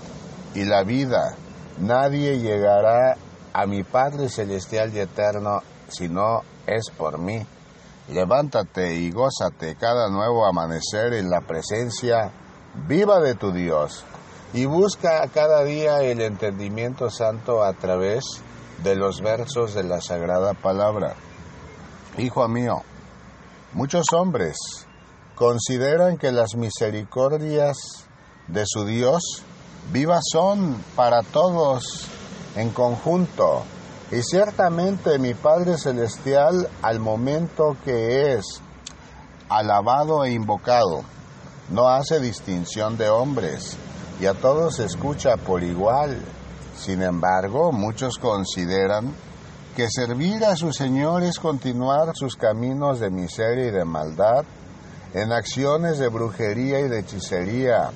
y 0.54 0.64
la 0.64 0.84
vida. 0.84 1.36
Nadie 1.78 2.38
llegará 2.38 3.16
a 3.52 3.66
mi 3.66 3.82
Padre 3.82 4.28
celestial 4.28 4.94
y 4.94 5.00
eterno 5.00 5.60
si 5.88 6.08
no 6.08 6.40
es 6.66 6.90
por 6.96 7.18
mí. 7.18 7.44
Levántate 8.08 8.94
y 8.94 9.10
gózate 9.10 9.76
cada 9.76 10.08
nuevo 10.08 10.46
amanecer 10.46 11.12
en 11.14 11.30
la 11.30 11.40
presencia 11.42 12.30
viva 12.86 13.20
de 13.20 13.34
tu 13.34 13.52
Dios 13.52 14.04
y 14.54 14.66
busca 14.66 15.26
cada 15.34 15.64
día 15.64 16.00
el 16.02 16.20
entendimiento 16.20 17.10
santo 17.10 17.64
a 17.64 17.72
través 17.72 18.22
de 18.84 18.94
los 18.94 19.20
versos 19.20 19.74
de 19.74 19.82
la 19.82 20.00
Sagrada 20.00 20.54
Palabra. 20.54 21.16
Hijo 22.18 22.46
mío, 22.46 22.82
muchos 23.72 24.06
hombres 24.12 24.56
consideran 25.34 26.18
que 26.18 26.30
las 26.30 26.54
misericordias 26.54 28.06
de 28.46 28.62
su 28.64 28.84
Dios 28.84 29.42
vivas 29.92 30.22
son 30.32 30.80
para 30.94 31.22
todos 31.22 32.06
en 32.54 32.70
conjunto. 32.70 33.64
Y 34.12 34.22
ciertamente 34.22 35.18
mi 35.18 35.34
Padre 35.34 35.76
Celestial 35.78 36.68
al 36.80 37.00
momento 37.00 37.76
que 37.84 38.34
es 38.34 38.44
alabado 39.48 40.24
e 40.24 40.30
invocado, 40.30 41.02
no 41.70 41.88
hace 41.88 42.20
distinción 42.20 42.96
de 42.96 43.08
hombres 43.08 43.76
y 44.20 44.26
a 44.26 44.34
todos 44.34 44.78
escucha 44.80 45.36
por 45.36 45.62
igual. 45.62 46.20
Sin 46.76 47.02
embargo, 47.02 47.72
muchos 47.72 48.18
consideran 48.18 49.12
que 49.76 49.88
servir 49.90 50.44
a 50.44 50.56
su 50.56 50.72
Señor 50.72 51.22
es 51.22 51.38
continuar 51.38 52.12
sus 52.14 52.36
caminos 52.36 53.00
de 53.00 53.10
miseria 53.10 53.66
y 53.68 53.70
de 53.70 53.84
maldad, 53.84 54.44
en 55.12 55.32
acciones 55.32 55.98
de 55.98 56.08
brujería 56.08 56.80
y 56.80 56.88
de 56.88 57.00
hechicería, 57.00 57.90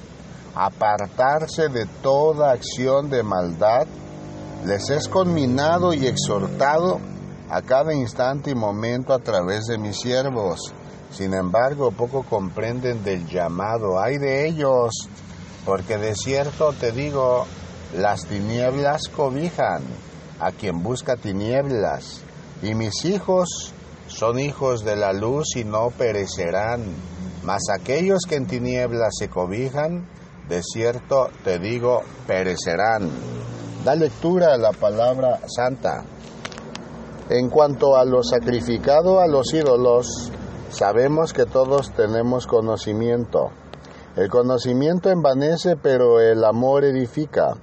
apartarse 0.55 1.69
de 1.69 1.87
toda 2.03 2.53
acción 2.53 3.11
de 3.11 3.23
maldad, 3.23 3.87
les 4.65 4.91
es 4.91 5.09
conminado 5.09 5.93
y 5.93 6.07
exhortado 6.07 7.01
a 7.49 7.63
cada 7.63 7.95
instante 7.95 8.51
y 8.51 8.55
momento 8.55 9.13
a 9.13 9.19
través 9.21 9.65
de 9.67 9.79
mis 9.79 9.99
siervos. 9.99 10.75
Sin 11.11 11.33
embargo, 11.33 11.91
poco 11.91 12.23
comprenden 12.23 13.03
del 13.03 13.27
llamado. 13.27 14.01
Ay 14.01 14.19
de 14.19 14.47
ellos, 14.47 15.09
porque 15.69 15.99
de 15.99 16.15
cierto 16.15 16.73
te 16.73 16.93
digo, 16.93 17.45
las 17.95 18.25
tinieblas 18.25 19.03
cobijan 19.15 19.83
a 20.41 20.51
quien 20.51 20.83
busca 20.83 21.17
tinieblas, 21.17 22.23
y 22.63 22.75
mis 22.75 23.05
hijos 23.05 23.75
son 24.07 24.41
hijos 24.41 24.83
de 24.83 24.97
la 24.97 25.13
luz 25.13 25.57
y 25.57 25.65
no 25.65 25.91
perecerán, 25.91 26.85
mas 27.45 27.65
aquellos 27.71 28.21
que 28.27 28.37
en 28.37 28.47
tinieblas 28.47 29.17
se 29.19 29.29
cobijan, 29.29 30.09
de 30.49 30.63
cierto 30.63 31.29
te 31.45 31.59
digo, 31.59 32.01
perecerán. 32.27 33.11
Da 33.85 33.95
lectura 33.95 34.55
a 34.55 34.57
la 34.57 34.73
palabra 34.73 35.39
santa. 35.55 36.03
En 37.29 37.51
cuanto 37.51 37.95
a 37.95 38.07
lo 38.07 38.23
sacrificado 38.23 39.21
a 39.21 39.27
los 39.27 39.53
ídolos, 39.53 40.33
sabemos 40.71 41.35
que 41.35 41.45
todos 41.45 41.93
tenemos 41.93 42.47
conocimiento. 42.47 43.51
El 44.19 44.29
conocimiento 44.31 45.11
envanece, 45.11 45.77
pero 45.77 46.19
el 46.19 46.45
amor 46.45 46.85
edifica. 46.85 47.55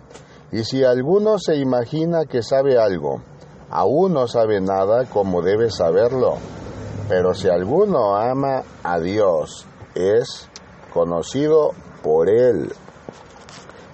Y 0.53 0.63
si 0.63 0.85
alguno 0.85 1.37
se 1.37 1.57
imagina 1.57 2.23
que 2.23 2.41
sabe 2.41 2.79
algo, 2.79 3.21
aún 3.69 4.13
no 4.13 4.25
sabe 4.29 4.61
nada 4.61 5.03
como 5.03 5.41
debe 5.41 5.69
saberlo. 5.69 6.35
Pero 7.09 7.33
si 7.33 7.49
alguno 7.49 8.15
ama 8.15 8.63
a 8.83 8.99
Dios, 9.01 9.65
es 9.95 10.49
conocido 10.93 11.71
por 12.01 12.29
él. 12.29 12.71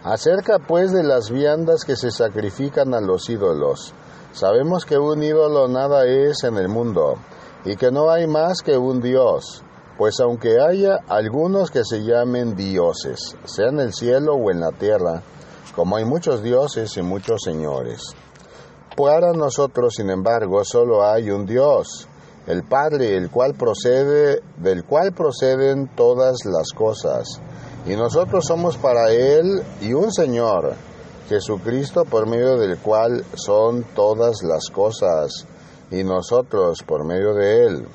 Acerca 0.03 0.59
pues 0.59 0.91
de 0.91 1.01
las 1.01 1.31
viandas 1.31 1.83
que 1.83 1.95
se 1.95 2.11
sacrifican 2.11 2.93
a 2.93 3.01
los 3.01 3.27
ídolos. 3.27 3.95
Sabemos 4.33 4.85
que 4.85 4.99
un 4.99 5.23
ídolo 5.23 5.67
nada 5.67 6.05
es 6.05 6.43
en 6.43 6.57
el 6.57 6.69
mundo, 6.69 7.15
y 7.65 7.75
que 7.75 7.89
no 7.89 8.11
hay 8.11 8.27
más 8.27 8.61
que 8.61 8.77
un 8.77 9.01
Dios, 9.01 9.63
pues 10.01 10.19
aunque 10.19 10.59
haya 10.59 10.97
algunos 11.09 11.69
que 11.69 11.83
se 11.85 11.99
llamen 11.99 12.55
dioses, 12.55 13.37
sea 13.45 13.67
en 13.67 13.79
el 13.79 13.93
cielo 13.93 14.33
o 14.33 14.49
en 14.49 14.59
la 14.59 14.71
tierra, 14.71 15.21
como 15.75 15.95
hay 15.95 16.05
muchos 16.05 16.41
dioses 16.41 16.97
y 16.97 17.03
muchos 17.03 17.43
señores. 17.43 18.01
Para 18.97 19.31
nosotros, 19.31 19.93
sin 19.97 20.09
embargo, 20.09 20.65
solo 20.65 21.07
hay 21.07 21.29
un 21.29 21.45
Dios, 21.45 22.07
el 22.47 22.63
Padre, 22.63 23.15
el 23.15 23.29
cual 23.29 23.53
procede, 23.53 24.41
del 24.57 24.85
cual 24.85 25.13
proceden 25.13 25.87
todas 25.95 26.45
las 26.45 26.71
cosas, 26.71 27.39
y 27.85 27.95
nosotros 27.95 28.43
somos 28.47 28.77
para 28.77 29.11
Él 29.11 29.61
y 29.81 29.93
un 29.93 30.11
Señor, 30.11 30.73
Jesucristo, 31.29 32.05
por 32.05 32.27
medio 32.27 32.57
del 32.57 32.79
cual 32.79 33.23
son 33.35 33.83
todas 33.93 34.41
las 34.41 34.67
cosas, 34.73 35.45
y 35.91 36.03
nosotros 36.03 36.81
por 36.87 37.05
medio 37.05 37.35
de 37.35 37.65
Él. 37.65 37.87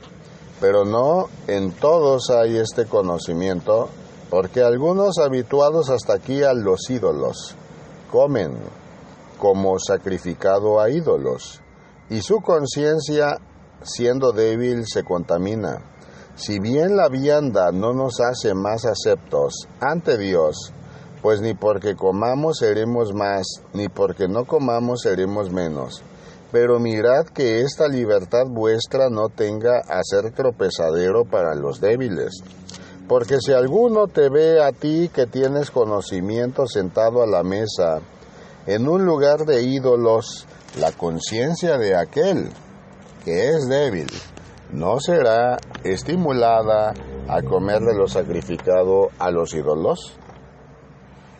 Pero 0.60 0.84
no 0.84 1.28
en 1.46 1.72
todos 1.72 2.30
hay 2.30 2.56
este 2.56 2.86
conocimiento, 2.86 3.88
porque 4.30 4.62
algunos 4.62 5.18
habituados 5.18 5.90
hasta 5.90 6.14
aquí 6.14 6.42
a 6.42 6.52
los 6.54 6.88
ídolos, 6.88 7.54
comen 8.10 8.56
como 9.38 9.78
sacrificado 9.78 10.80
a 10.80 10.90
ídolos, 10.90 11.60
y 12.08 12.22
su 12.22 12.40
conciencia, 12.40 13.38
siendo 13.82 14.32
débil, 14.32 14.86
se 14.86 15.04
contamina. 15.04 15.82
Si 16.36 16.58
bien 16.58 16.96
la 16.96 17.08
vianda 17.08 17.72
no 17.72 17.92
nos 17.92 18.20
hace 18.20 18.54
más 18.54 18.84
aceptos 18.84 19.68
ante 19.80 20.18
Dios, 20.18 20.72
pues 21.22 21.40
ni 21.40 21.54
porque 21.54 21.96
comamos 21.96 22.58
seremos 22.58 23.12
más, 23.14 23.46
ni 23.72 23.88
porque 23.88 24.28
no 24.28 24.44
comamos 24.44 25.02
seremos 25.02 25.50
menos. 25.50 26.02
Pero 26.52 26.78
mirad 26.78 27.26
que 27.26 27.62
esta 27.62 27.88
libertad 27.88 28.44
vuestra 28.48 29.10
no 29.10 29.28
tenga 29.28 29.80
a 29.80 30.00
ser 30.02 30.32
tropezadero 30.32 31.24
para 31.24 31.54
los 31.54 31.80
débiles. 31.80 32.42
Porque 33.08 33.38
si 33.40 33.52
alguno 33.52 34.08
te 34.08 34.28
ve 34.28 34.62
a 34.62 34.72
ti 34.72 35.10
que 35.12 35.26
tienes 35.26 35.70
conocimiento 35.70 36.66
sentado 36.66 37.22
a 37.22 37.26
la 37.26 37.42
mesa, 37.42 38.00
en 38.66 38.88
un 38.88 39.04
lugar 39.04 39.44
de 39.46 39.62
ídolos, 39.62 40.46
la 40.78 40.92
conciencia 40.92 41.78
de 41.78 41.96
aquel 41.96 42.50
que 43.24 43.50
es 43.50 43.68
débil 43.68 44.08
no 44.72 44.98
será 45.00 45.58
estimulada 45.84 46.94
a 47.28 47.42
comer 47.42 47.80
de 47.80 47.94
lo 47.94 48.08
sacrificado 48.08 49.10
a 49.18 49.30
los 49.30 49.54
ídolos. 49.54 50.18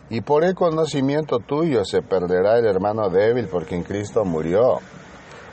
Y 0.09 0.21
por 0.21 0.45
el 0.45 0.55
conocimiento 0.55 1.39
tuyo 1.39 1.83
se 1.83 2.01
perderá 2.01 2.57
el 2.57 2.65
hermano 2.65 3.09
débil 3.09 3.47
porque 3.47 3.75
en 3.75 3.83
Cristo 3.83 4.23
murió. 4.23 4.79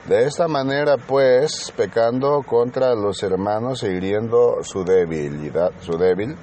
De 0.07 0.27
esta 0.27 0.47
manera, 0.47 0.97
pues, 0.97 1.73
pecando 1.77 2.43
contra 2.43 2.95
los 2.95 3.23
hermanos 3.25 3.83
e 3.83 3.93
hiriendo 3.93 4.59
su 4.63 4.85
debilidad, 4.85 5.73
su 5.81 5.99
débil 5.99 6.37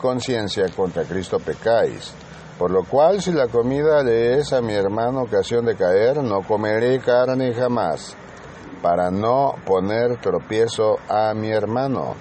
conciencia 0.00 0.66
contra 0.74 1.04
Cristo 1.04 1.38
pecáis. 1.38 2.14
Por 2.58 2.70
lo 2.70 2.84
cual, 2.84 3.20
si 3.20 3.32
la 3.32 3.48
comida 3.48 4.02
le 4.02 4.38
es 4.38 4.54
a 4.54 4.62
mi 4.62 4.72
hermano 4.72 5.22
ocasión 5.22 5.66
de 5.66 5.76
caer, 5.76 6.22
no 6.22 6.42
comeré 6.42 6.98
carne 7.00 7.52
jamás, 7.52 8.16
para 8.80 9.10
no 9.10 9.56
poner 9.66 10.18
tropiezo 10.18 10.98
a 11.08 11.34
mi 11.34 11.50
hermano. 11.50 12.14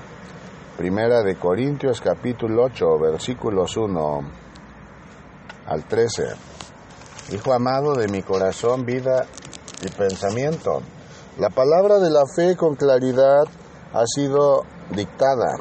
Primera 0.78 1.24
de 1.24 1.36
Corintios 1.36 2.02
capítulo 2.02 2.64
8, 2.64 3.00
versículos 3.00 3.78
1 3.78 4.49
al 5.70 5.86
13. 5.86 6.24
Hijo 7.32 7.54
amado 7.54 7.94
de 7.94 8.08
mi 8.08 8.24
corazón, 8.24 8.86
vida 8.86 9.28
y 9.86 9.90
pensamiento. 9.92 10.82
La 11.38 11.50
palabra 11.50 12.00
de 12.00 12.10
la 12.10 12.24
fe 12.36 12.56
con 12.58 12.76
claridad 12.76 13.44
ha 13.94 14.04
sido 14.08 14.64
dictada 14.90 15.58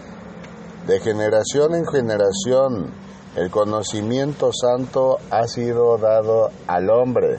de 0.87 0.99
generación 1.01 1.75
en 1.75 1.85
generación. 1.87 2.94
El 3.37 3.51
conocimiento 3.51 4.51
santo 4.51 5.18
ha 5.31 5.47
sido 5.47 5.99
dado 5.99 6.51
al 6.66 6.88
hombre. 6.88 7.37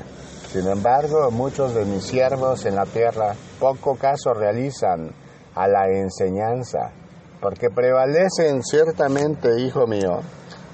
Sin 0.51 0.67
embargo, 0.67 1.31
muchos 1.31 1.73
de 1.73 1.85
mis 1.85 2.03
siervos 2.03 2.65
en 2.65 2.75
la 2.75 2.85
tierra 2.85 3.35
poco 3.59 3.95
caso 3.95 4.33
realizan 4.33 5.11
a 5.55 5.67
la 5.67 5.87
enseñanza, 5.89 6.91
porque 7.41 7.69
prevalecen 7.69 8.63
ciertamente, 8.63 9.59
hijo 9.59 9.87
mío, 9.87 10.21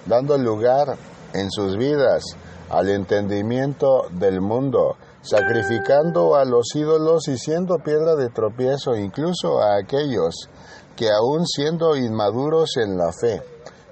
dando 0.05 0.37
lugar 0.37 0.97
en 1.39 1.51
sus 1.51 1.77
vidas 1.77 2.23
al 2.69 2.89
entendimiento 2.89 4.03
del 4.11 4.41
mundo, 4.41 4.97
sacrificando 5.21 6.35
a 6.35 6.45
los 6.45 6.75
ídolos 6.75 7.27
y 7.27 7.37
siendo 7.37 7.77
piedra 7.77 8.15
de 8.15 8.29
tropiezo 8.29 8.95
incluso 8.95 9.59
a 9.59 9.77
aquellos 9.77 10.49
que 10.95 11.09
aun 11.11 11.45
siendo 11.45 11.95
inmaduros 11.95 12.77
en 12.77 12.97
la 12.97 13.11
fe, 13.11 13.41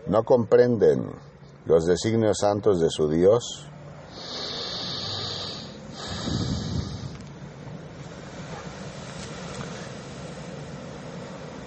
no 0.08 0.24
comprenden 0.24 1.12
los 1.66 1.86
designios 1.86 2.38
santos 2.40 2.80
de 2.80 2.90
su 2.90 3.10
Dios. 3.10 3.70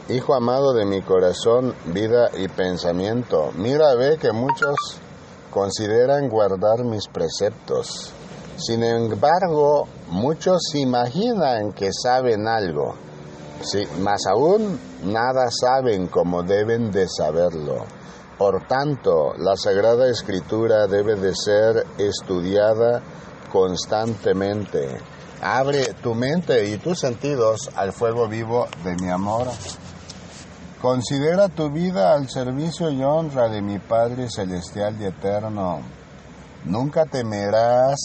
Hijo 0.09 0.35
amado 0.35 0.73
de 0.73 0.85
mi 0.85 1.03
corazón, 1.03 1.75
vida 1.87 2.31
y 2.37 2.47
pensamiento, 2.47 3.51
mira, 3.57 3.95
ve 3.97 4.19
que 4.19 4.31
muchos 4.31 4.77
consideran 5.57 6.29
guardar 6.29 6.85
mis 6.85 7.09
preceptos. 7.09 8.13
Sin 8.59 8.83
embargo, 8.83 9.89
muchos 10.11 10.75
imaginan 10.75 11.73
que 11.73 11.95
saben 11.95 12.47
algo. 12.47 12.95
Sí, 13.63 13.89
más 14.01 14.27
aún 14.27 14.79
nada 15.05 15.49
saben 15.51 16.09
como 16.09 16.43
deben 16.43 16.91
de 16.91 17.09
saberlo. 17.09 17.87
Por 18.37 18.67
tanto, 18.67 19.33
la 19.39 19.57
Sagrada 19.57 20.11
Escritura 20.11 20.87
debe 20.89 21.15
de 21.15 21.35
ser 21.35 21.87
estudiada 21.97 23.01
constantemente. 23.51 25.01
Abre 25.41 25.95
tu 26.03 26.15
mente 26.15 26.69
y 26.69 26.77
tus 26.77 26.99
sentidos 26.99 27.71
al 27.77 27.95
fuego 27.95 28.29
vivo 28.29 28.67
de 28.85 28.95
mi 28.97 29.09
amor. 29.09 29.47
Considera 30.81 31.49
tu 31.49 31.71
vida 31.71 32.13
al 32.13 32.29
servicio 32.29 32.91
y 32.91 33.03
honra 33.03 33.49
de 33.49 33.63
mi 33.63 33.79
Padre 33.79 34.29
Celestial 34.29 35.01
y 35.01 35.07
Eterno. 35.07 35.81
Nunca 36.67 37.07
temerás 37.07 37.99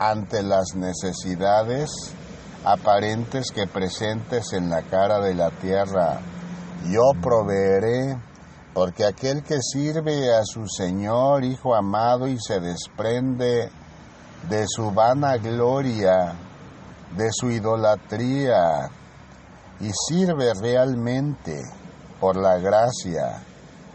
ante 0.00 0.42
las 0.42 0.74
necesidades 0.74 1.90
aparentes 2.64 3.52
que 3.52 3.68
presentes 3.68 4.52
en 4.52 4.68
la 4.68 4.82
cara 4.82 5.20
de 5.20 5.34
la 5.34 5.50
tierra. 5.50 6.18
Yo 6.90 7.02
proveeré, 7.22 8.18
porque 8.74 9.04
aquel 9.04 9.44
que 9.44 9.62
sirve 9.62 10.34
a 10.34 10.42
su 10.44 10.66
Señor, 10.66 11.44
Hijo 11.44 11.72
amado, 11.72 12.26
y 12.26 12.36
se 12.40 12.58
desprende 12.58 13.70
de 14.48 14.64
su 14.66 14.90
vana 14.90 15.36
gloria, 15.36 16.34
de 17.16 17.28
su 17.30 17.48
idolatría, 17.48 18.90
y 19.78 19.90
sirve 20.08 20.52
realmente 20.60 21.62
por 22.22 22.36
la 22.36 22.56
gracia 22.58 23.42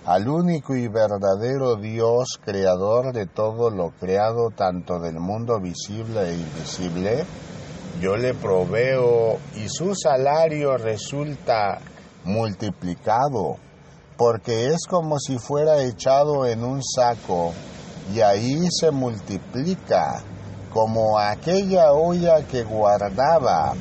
al 0.05 0.27
único 0.27 0.75
y 0.75 0.89
verdadero 0.89 1.77
Dios, 1.77 2.37
creador 2.43 3.13
de 3.13 3.25
todo 3.25 3.69
lo 3.69 3.91
creado, 3.91 4.49
tanto 4.53 4.99
del 4.99 5.17
mundo 5.17 5.61
visible 5.61 6.29
e 6.29 6.33
invisible, 6.33 7.23
yo 8.01 8.17
le 8.17 8.33
proveo 8.33 9.37
y 9.55 9.69
su 9.69 9.95
salario 9.95 10.75
resulta 10.75 11.79
multiplicado, 12.25 13.55
porque 14.17 14.67
es 14.67 14.85
como 14.89 15.19
si 15.19 15.39
fuera 15.39 15.81
echado 15.81 16.45
en 16.45 16.65
un 16.65 16.83
saco 16.83 17.53
y 18.13 18.19
ahí 18.19 18.67
se 18.77 18.91
multiplica, 18.91 20.21
como 20.73 21.17
aquella 21.17 21.93
olla 21.93 22.45
que 22.45 22.63
guardaba 22.63 23.73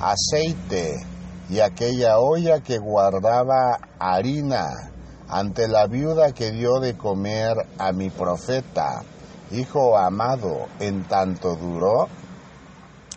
aceite 0.00 1.09
y 1.50 1.58
aquella 1.58 2.20
olla 2.20 2.60
que 2.60 2.78
guardaba 2.78 3.80
harina 3.98 4.92
ante 5.28 5.66
la 5.66 5.88
viuda 5.88 6.32
que 6.32 6.52
dio 6.52 6.78
de 6.78 6.96
comer 6.96 7.56
a 7.76 7.90
mi 7.92 8.08
profeta, 8.08 9.02
hijo 9.50 9.98
amado, 9.98 10.68
en 10.78 11.02
tanto 11.08 11.56
duró 11.56 12.08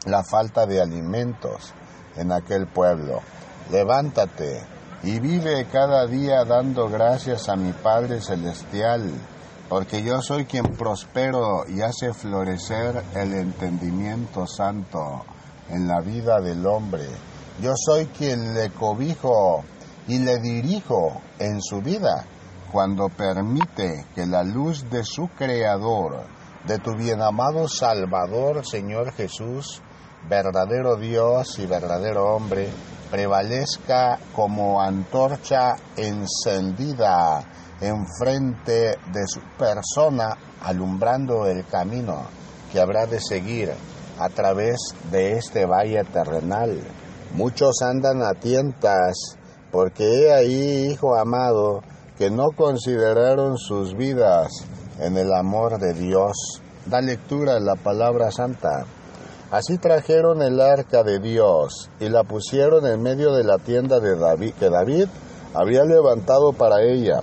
la 0.05 0.23
falta 0.23 0.65
de 0.65 0.81
alimentos 0.81 1.73
en 2.15 2.31
aquel 2.31 2.65
pueblo. 2.65 3.21
Levántate 3.71 4.63
y 5.03 5.19
vive 5.19 5.67
cada 5.71 6.07
día 6.07 6.43
dando 6.43 6.89
gracias 6.89 7.49
a 7.49 7.55
mi 7.55 7.71
Padre 7.71 8.19
Celestial, 8.19 9.11
porque 9.69 10.01
yo 10.01 10.21
soy 10.23 10.45
quien 10.45 10.75
prospero 10.75 11.65
y 11.67 11.81
hace 11.81 12.13
florecer 12.13 13.03
el 13.13 13.33
entendimiento 13.33 14.47
santo 14.47 15.23
en 15.69 15.87
la 15.87 16.01
vida 16.01 16.41
del 16.41 16.65
hombre. 16.65 17.07
Yo 17.61 17.73
soy 17.75 18.07
quien 18.07 18.55
le 18.55 18.71
cobijo 18.71 19.63
y 20.07 20.19
le 20.19 20.39
dirijo 20.39 21.21
en 21.37 21.61
su 21.61 21.81
vida 21.81 22.25
cuando 22.71 23.09
permite 23.09 24.07
que 24.15 24.25
la 24.25 24.43
luz 24.43 24.89
de 24.89 25.03
su 25.03 25.27
Creador, 25.27 26.25
de 26.65 26.79
tu 26.79 26.95
bien 26.95 27.21
amado 27.21 27.67
Salvador, 27.67 28.65
Señor 28.65 29.13
Jesús, 29.13 29.83
verdadero 30.27 30.95
Dios 30.95 31.59
y 31.59 31.67
verdadero 31.67 32.35
hombre, 32.35 32.69
prevalezca 33.11 34.17
como 34.35 34.81
antorcha 34.81 35.75
encendida 35.95 37.43
enfrente 37.79 38.97
de 39.11 39.27
su 39.27 39.41
persona, 39.59 40.35
alumbrando 40.61 41.45
el 41.45 41.65
camino 41.67 42.23
que 42.71 42.79
habrá 42.79 43.05
de 43.05 43.19
seguir 43.21 43.71
a 44.17 44.29
través 44.29 44.77
de 45.11 45.33
este 45.37 45.67
valle 45.67 46.03
terrenal. 46.05 46.81
Muchos 47.33 47.81
andan 47.81 48.21
a 48.21 48.35
tientas, 48.35 49.37
porque 49.71 50.03
he 50.03 50.31
ahí, 50.31 50.91
hijo 50.91 51.15
amado, 51.15 51.81
que 52.15 52.29
no 52.29 52.49
consideraron 52.55 53.57
sus 53.57 53.95
vidas 53.97 54.51
en 54.99 55.17
el 55.17 55.33
amor 55.33 55.79
de 55.79 55.93
Dios. 55.95 56.61
Da 56.85 57.01
lectura 57.01 57.55
a 57.55 57.59
la 57.59 57.73
palabra 57.73 58.29
santa. 58.29 58.85
Así 59.49 59.79
trajeron 59.79 60.43
el 60.43 60.61
arca 60.61 61.01
de 61.01 61.17
Dios 61.17 61.89
y 61.99 62.09
la 62.09 62.23
pusieron 62.23 62.85
en 62.85 63.01
medio 63.01 63.33
de 63.33 63.43
la 63.43 63.57
tienda 63.57 63.99
de 63.99 64.15
David, 64.15 64.53
que 64.59 64.69
David 64.69 65.07
había 65.55 65.85
levantado 65.85 66.53
para 66.53 66.83
ella, 66.83 67.21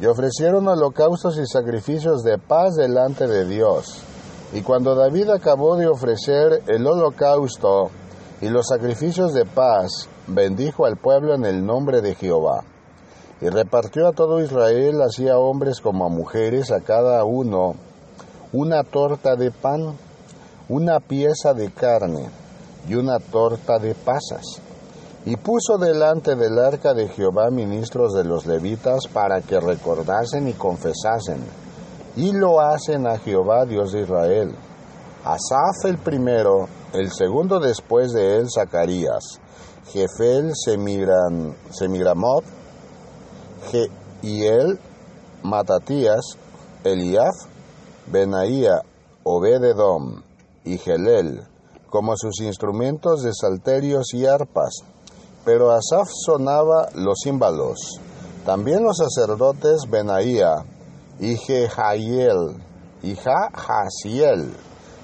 y 0.00 0.06
ofrecieron 0.06 0.68
holocaustos 0.68 1.36
y 1.36 1.46
sacrificios 1.46 2.22
de 2.22 2.38
paz 2.38 2.76
delante 2.76 3.26
de 3.26 3.44
Dios. 3.46 4.00
Y 4.54 4.62
cuando 4.62 4.94
David 4.94 5.28
acabó 5.28 5.76
de 5.76 5.86
ofrecer 5.86 6.62
el 6.66 6.86
holocausto 6.86 7.90
y 8.40 8.48
los 8.48 8.66
sacrificios 8.68 9.32
de 9.32 9.44
paz, 9.44 10.08
bendijo 10.26 10.86
al 10.86 10.96
pueblo 10.96 11.34
en 11.34 11.44
el 11.44 11.64
nombre 11.64 12.00
de 12.00 12.14
Jehová. 12.14 12.64
Y 13.40 13.48
repartió 13.48 14.08
a 14.08 14.12
todo 14.12 14.40
Israel, 14.40 15.02
así 15.02 15.28
a 15.28 15.38
hombres 15.38 15.80
como 15.80 16.06
a 16.06 16.08
mujeres, 16.08 16.70
a 16.70 16.80
cada 16.80 17.24
uno 17.24 17.74
una 18.52 18.84
torta 18.84 19.34
de 19.34 19.50
pan 19.50 19.96
una 20.68 20.98
pieza 20.98 21.52
de 21.52 21.70
carne 21.70 22.30
y 22.88 22.94
una 22.94 23.18
torta 23.18 23.78
de 23.78 23.94
pasas. 23.94 24.60
Y 25.26 25.36
puso 25.36 25.78
delante 25.78 26.34
del 26.36 26.58
arca 26.58 26.92
de 26.92 27.08
Jehová 27.08 27.50
ministros 27.50 28.12
de 28.14 28.24
los 28.24 28.46
levitas 28.46 29.06
para 29.12 29.40
que 29.40 29.58
recordasen 29.58 30.48
y 30.48 30.52
confesasen. 30.52 31.42
Y 32.16 32.32
lo 32.32 32.60
hacen 32.60 33.06
a 33.06 33.18
Jehová, 33.18 33.64
Dios 33.64 33.92
de 33.92 34.02
Israel. 34.02 34.54
Asaf 35.24 35.84
el 35.86 35.98
primero, 35.98 36.68
el 36.94 37.10
segundo 37.12 37.58
después 37.58 38.12
de 38.12 38.38
él 38.38 38.46
Zacarías, 38.48 39.40
Jefel 39.92 40.52
Semiran, 40.54 41.56
Semigramot, 41.70 42.44
él 44.22 44.78
Matatías, 45.42 46.38
Eliaf, 46.84 47.34
Benaía, 48.06 48.80
Obededom, 49.24 50.22
y 50.64 50.78
Gelel, 50.78 51.42
como 51.90 52.16
sus 52.16 52.40
instrumentos 52.40 53.22
de 53.22 53.32
salterios 53.34 54.14
y 54.14 54.26
arpas. 54.26 54.76
Pero 55.44 55.70
Asaf 55.72 56.08
sonaba 56.24 56.88
los 56.94 57.18
címbalos. 57.22 58.00
También 58.46 58.82
los 58.82 58.96
sacerdotes 58.96 59.82
Benaía 59.90 60.64
y 61.20 61.36
Jehaziel 61.36 62.56
y 63.02 63.14
Jahaziel 63.14 64.54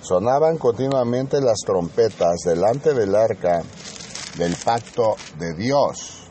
sonaban 0.01 0.59
continuamente 0.59 1.41
las 1.41 1.59
trompetas 1.65 2.41
delante 2.45 2.95
del 2.95 3.15
arca 3.15 3.63
del 4.37 4.57
pacto 4.57 5.17
de 5.39 5.55
Dios. 5.55 6.31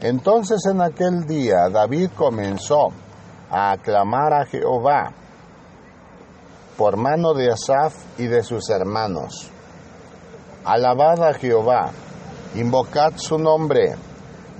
Entonces 0.00 0.60
en 0.70 0.82
aquel 0.82 1.24
día 1.26 1.70
David 1.70 2.10
comenzó 2.14 2.88
a 3.50 3.72
aclamar 3.72 4.34
a 4.34 4.44
Jehová 4.44 5.12
por 6.76 6.96
mano 6.96 7.32
de 7.32 7.50
Asaf 7.50 7.94
y 8.18 8.26
de 8.26 8.42
sus 8.42 8.68
hermanos. 8.68 9.50
Alabad 10.64 11.26
a 11.26 11.34
Jehová, 11.34 11.90
invocad 12.54 13.14
su 13.16 13.38
nombre, 13.38 13.94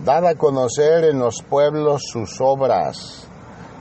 dad 0.03 0.27
a 0.27 0.35
conocer 0.35 1.05
en 1.05 1.19
los 1.19 1.43
pueblos 1.43 2.03
sus 2.11 2.41
obras, 2.41 3.29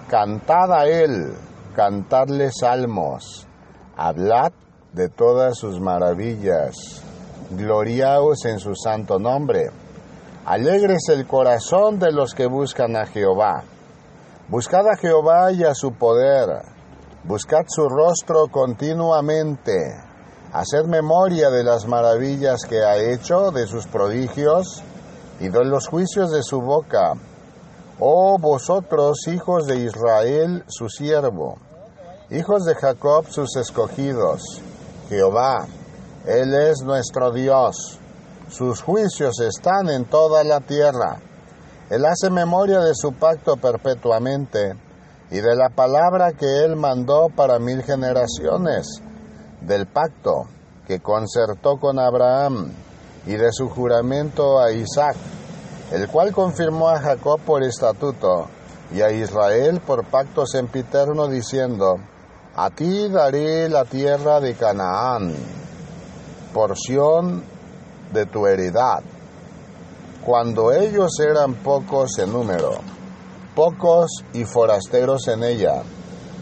cantad 0.10 0.72
a 0.72 0.86
él, 0.86 1.34
cantadle 1.76 2.52
salmos, 2.52 3.48
hablad 3.96 4.52
de 4.92 5.10
todas 5.10 5.58
sus 5.58 5.80
maravillas, 5.80 6.76
gloriaos 7.52 8.46
en 8.46 8.60
su 8.60 8.76
santo 8.76 9.18
nombre 9.18 9.72
Alegres 10.46 11.04
el 11.08 11.26
corazón 11.26 12.00
de 12.00 12.12
los 12.12 12.34
que 12.34 12.48
buscan 12.48 12.98
a 12.98 13.06
Jehová. 13.06 13.64
Buscad 14.50 14.86
a 14.90 14.98
Jehová 14.98 15.54
y 15.54 15.64
a 15.64 15.74
su 15.74 15.94
poder. 15.94 16.50
Buscad 17.24 17.64
su 17.70 17.88
rostro 17.88 18.50
continuamente. 18.52 19.72
Haced 20.52 20.84
memoria 20.88 21.50
de 21.50 21.64
las 21.64 21.88
maravillas 21.88 22.66
que 22.68 22.84
ha 22.84 22.98
hecho, 22.98 23.52
de 23.52 23.68
sus 23.68 23.88
prodigios 23.88 24.84
y 25.46 25.50
los 25.50 25.88
juicios 25.88 26.32
de 26.32 26.42
su 26.42 26.62
boca. 26.62 27.14
Oh 28.00 28.38
vosotros, 28.40 29.28
hijos 29.28 29.68
de 29.68 29.78
Israel, 29.78 30.64
su 30.68 30.90
siervo, 30.90 31.58
hijos 32.32 32.64
de 32.66 32.76
Jacob, 32.76 33.26
sus 33.30 33.56
escogidos. 33.56 34.42
Jehová, 35.10 35.68
Él 36.26 36.54
es 36.54 36.82
nuestro 36.84 37.32
Dios 37.32 38.00
sus 38.54 38.84
juicios 38.84 39.40
están 39.40 39.90
en 39.90 40.06
toda 40.06 40.44
la 40.44 40.60
tierra. 40.60 41.18
Él 41.90 42.06
hace 42.06 42.30
memoria 42.30 42.80
de 42.82 42.94
su 42.94 43.12
pacto 43.14 43.58
perpetuamente 43.58 44.76
y 45.32 45.40
de 45.40 45.56
la 45.56 45.70
palabra 45.70 46.34
que 46.34 46.64
él 46.64 46.76
mandó 46.76 47.30
para 47.36 47.58
mil 47.58 47.82
generaciones, 47.82 49.02
del 49.62 49.88
pacto 49.88 50.44
que 50.86 51.00
concertó 51.00 51.78
con 51.78 51.98
Abraham 51.98 52.72
y 53.26 53.34
de 53.34 53.52
su 53.52 53.70
juramento 53.70 54.60
a 54.60 54.72
Isaac, 54.72 55.16
el 55.92 56.08
cual 56.08 56.32
confirmó 56.32 56.90
a 56.90 57.00
Jacob 57.00 57.40
por 57.42 57.64
estatuto 57.64 58.48
y 58.94 59.02
a 59.02 59.12
Israel 59.12 59.82
por 59.86 60.06
pacto 60.06 60.46
sempiterno 60.46 61.28
diciendo, 61.28 61.96
a 62.56 62.70
ti 62.70 63.10
daré 63.10 63.70
la 63.70 63.86
tierra 63.86 64.40
de 64.40 64.54
Canaán, 64.54 65.34
porción 66.54 67.44
de 68.12 68.26
tu 68.26 68.46
heredad, 68.46 69.02
cuando 70.26 70.72
ellos 70.72 71.12
eran 71.20 71.56
pocos 71.56 72.20
en 72.20 72.32
número 72.32 72.94
pocos 73.56 74.24
y 74.34 74.46
forasteros 74.46 75.28
en 75.28 75.44
ella, 75.44 75.84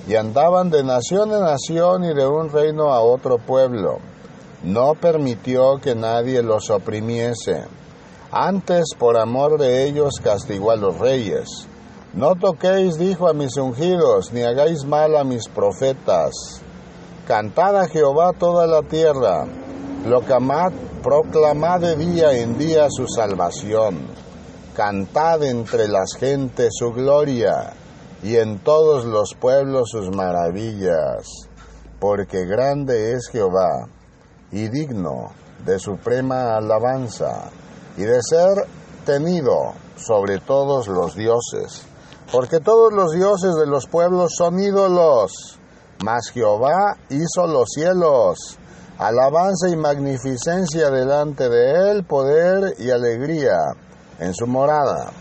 y 0.08 0.16
andaban 0.16 0.70
de 0.70 0.84
nación 0.84 1.32
en 1.32 1.42
nación 1.42 2.06
y 2.06 2.14
de 2.14 2.28
un 2.28 2.50
reino 2.50 2.92
a 2.92 3.02
otro 3.02 3.38
pueblo. 3.38 4.00
No 4.64 4.94
permitió 4.94 5.80
que 5.82 5.96
nadie 5.96 6.44
los 6.44 6.70
oprimiese. 6.70 7.64
Antes, 8.32 8.94
por 8.98 9.18
amor 9.18 9.58
de 9.58 9.86
ellos, 9.86 10.20
castigó 10.24 10.72
a 10.72 10.76
los 10.76 10.98
reyes. 10.98 11.68
No 12.14 12.36
toquéis, 12.36 12.98
dijo 12.98 13.28
a 13.28 13.34
mis 13.34 13.58
ungidos, 13.58 14.32
ni 14.32 14.44
hagáis 14.44 14.86
mal 14.86 15.16
a 15.16 15.24
mis 15.24 15.48
profetas. 15.48 16.62
Cantad 17.28 17.80
a 17.80 17.88
Jehová 17.88 18.34
toda 18.38 18.68
la 18.68 18.84
tierra, 18.84 19.46
proclamad 21.02 21.80
de 21.80 21.96
día 21.96 22.34
en 22.34 22.58
día 22.58 22.88
su 22.90 23.08
salvación 23.08 24.08
Cantad 24.76 25.44
entre 25.44 25.88
las 25.90 26.16
gentes 26.18 26.70
su 26.78 26.92
gloria 26.94 27.74
y 28.24 28.38
en 28.38 28.60
todos 28.60 29.04
los 29.06 29.34
pueblos 29.34 29.90
sus 29.90 30.16
maravillas, 30.16 31.28
porque 32.00 32.46
grande 32.46 33.14
es 33.14 33.28
Jehová 33.30 33.90
y 34.52 34.68
digno 34.70 35.32
de 35.66 35.80
suprema 35.80 36.56
alabanza 36.56 37.50
y 37.98 38.04
de 38.04 38.20
ser 38.22 38.66
tenido 39.06 39.74
sobre 39.96 40.40
todos 40.40 40.88
los 40.88 41.16
dioses, 41.16 41.84
porque 42.32 42.60
todos 42.60 42.92
los 42.94 43.12
dioses 43.12 43.56
de 43.56 43.68
los 43.68 43.88
pueblos 43.88 44.34
son 44.38 44.60
ídolos, 44.60 45.60
mas 46.04 46.30
Jehová 46.34 46.98
hizo 47.10 47.48
los 47.48 47.70
cielos, 47.70 48.58
alabanza 48.98 49.70
y 49.70 49.76
magnificencia 49.76 50.90
delante 50.90 51.50
de 51.50 51.92
él, 51.92 52.04
poder 52.04 52.76
y 52.80 52.90
alegría 52.90 53.58
en 54.20 54.34
su 54.34 54.48
morada. 54.48 55.12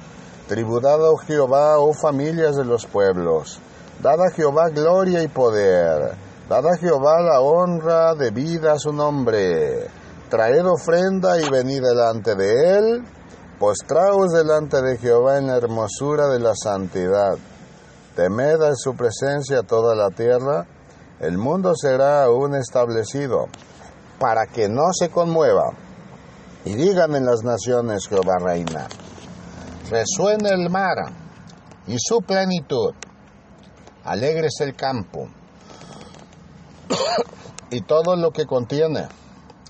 Tributado 0.48 1.16
Jehová, 1.16 1.78
oh 1.78 1.92
familias 1.92 2.56
de 2.56 2.64
los 2.64 2.86
pueblos, 2.86 3.60
dad 4.02 4.20
a 4.20 4.30
Jehová 4.30 4.68
gloria 4.70 5.22
y 5.22 5.28
poder, 5.28 6.16
dad 6.50 6.66
a 6.66 6.76
Jehová 6.76 7.20
la 7.22 7.40
honra 7.40 8.16
de 8.16 8.32
vida 8.32 8.72
a 8.72 8.78
su 8.80 8.92
nombre, 8.92 9.86
traed 10.28 10.66
ofrenda 10.66 11.40
y 11.40 11.48
venid 11.48 11.80
delante 11.80 12.34
de 12.34 12.76
él, 12.76 13.04
postraos 13.60 14.32
delante 14.32 14.82
de 14.82 14.98
Jehová 14.98 15.38
en 15.38 15.46
la 15.46 15.58
hermosura 15.58 16.26
de 16.26 16.40
la 16.40 16.54
santidad. 16.56 17.38
Temed 18.16 18.62
en 18.62 18.74
su 18.74 18.96
presencia 18.96 19.62
toda 19.62 19.94
la 19.94 20.10
tierra, 20.10 20.66
el 21.20 21.38
mundo 21.38 21.72
será 21.76 22.24
aún 22.24 22.56
establecido, 22.56 23.46
para 24.18 24.46
que 24.46 24.68
no 24.68 24.92
se 24.92 25.08
conmueva 25.08 25.70
y 26.64 26.74
digan 26.74 27.14
en 27.14 27.26
las 27.26 27.44
naciones 27.44 28.08
Jehová 28.08 28.38
reina. 28.40 28.88
Resuene 29.88 30.48
el 30.48 30.68
mar 30.68 30.96
y 31.86 31.94
su 31.96 32.20
plenitud. 32.22 32.92
Alegres 34.02 34.54
el 34.58 34.74
campo 34.74 35.28
y 37.70 37.80
todo 37.82 38.16
lo 38.16 38.30
que 38.30 38.46
contiene. 38.46 39.08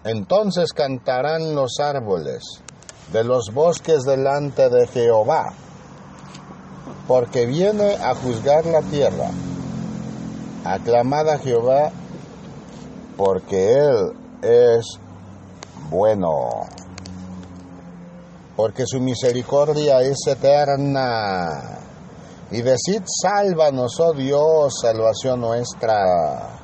Entonces 0.04 0.72
cantarán 0.72 1.54
los 1.54 1.78
árboles 1.78 2.42
de 3.12 3.24
los 3.24 3.52
bosques 3.52 4.02
delante 4.04 4.68
de 4.68 4.87
Jehová, 4.87 5.52
porque 7.06 7.46
viene 7.46 7.94
a 7.94 8.14
juzgar 8.14 8.64
la 8.66 8.83
tierra. 8.83 9.30
Aclamad 10.64 11.40
Jehová, 11.42 11.90
porque 13.16 13.74
Él 13.74 14.12
es 14.42 14.87
bueno 15.90 16.68
porque 18.61 18.85
su 18.87 19.00
misericordia 19.00 20.02
es 20.02 20.18
eterna. 20.26 21.78
Y 22.50 22.61
decid, 22.61 23.02
sálvanos, 23.06 23.98
oh 24.00 24.12
Dios, 24.12 24.74
salvación 24.83 25.40
nuestra. 25.40 26.59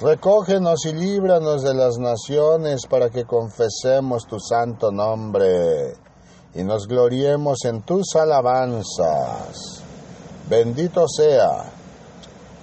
Recógenos 0.00 0.86
y 0.86 0.92
líbranos 0.92 1.62
de 1.62 1.74
las 1.74 1.98
naciones 1.98 2.86
para 2.88 3.10
que 3.10 3.24
confesemos 3.24 4.26
tu 4.26 4.40
santo 4.40 4.90
nombre 4.90 5.94
y 6.54 6.64
nos 6.64 6.88
gloriemos 6.88 7.64
en 7.64 7.82
tus 7.82 8.16
alabanzas. 8.16 9.82
Bendito 10.48 11.06
sea 11.08 11.72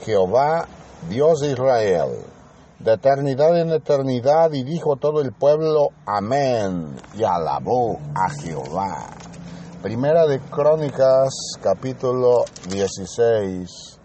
Jehová, 0.03 0.67
Dios 1.09 1.39
de 1.39 1.51
Israel 1.51 2.31
de 2.83 2.93
eternidad 2.93 3.59
en 3.59 3.71
eternidad, 3.71 4.51
y 4.53 4.63
dijo 4.63 4.95
todo 4.95 5.21
el 5.21 5.33
pueblo, 5.33 5.89
amén, 6.05 6.95
y 7.13 7.23
alabó 7.23 7.99
a 8.15 8.29
Jehová. 8.29 9.07
Primera 9.83 10.25
de 10.25 10.39
Crónicas, 10.39 11.29
capítulo 11.61 12.45
16, 12.69 13.99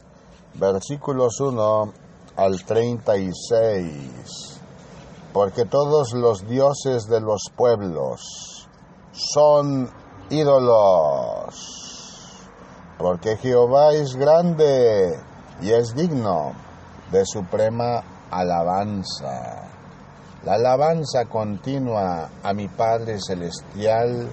versículos 0.55 1.41
1 1.41 2.06
al 2.37 2.65
36. 2.65 4.61
Porque 5.33 5.65
todos 5.65 6.13
los 6.13 6.47
dioses 6.47 7.07
de 7.09 7.21
los 7.21 7.51
pueblos 7.57 8.69
son 9.13 9.91
ídolos. 10.31 11.55
Porque 12.99 13.37
Jehová 13.37 13.93
es 13.93 14.17
grande 14.17 15.19
y 15.61 15.71
es 15.71 15.95
digno 15.95 16.53
de 17.11 17.25
suprema 17.27 18.03
alabanza. 18.31 19.69
La 20.45 20.55
alabanza 20.55 21.25
continua 21.27 22.31
a 22.43 22.53
mi 22.55 22.69
Padre 22.69 23.19
Celestial 23.21 24.31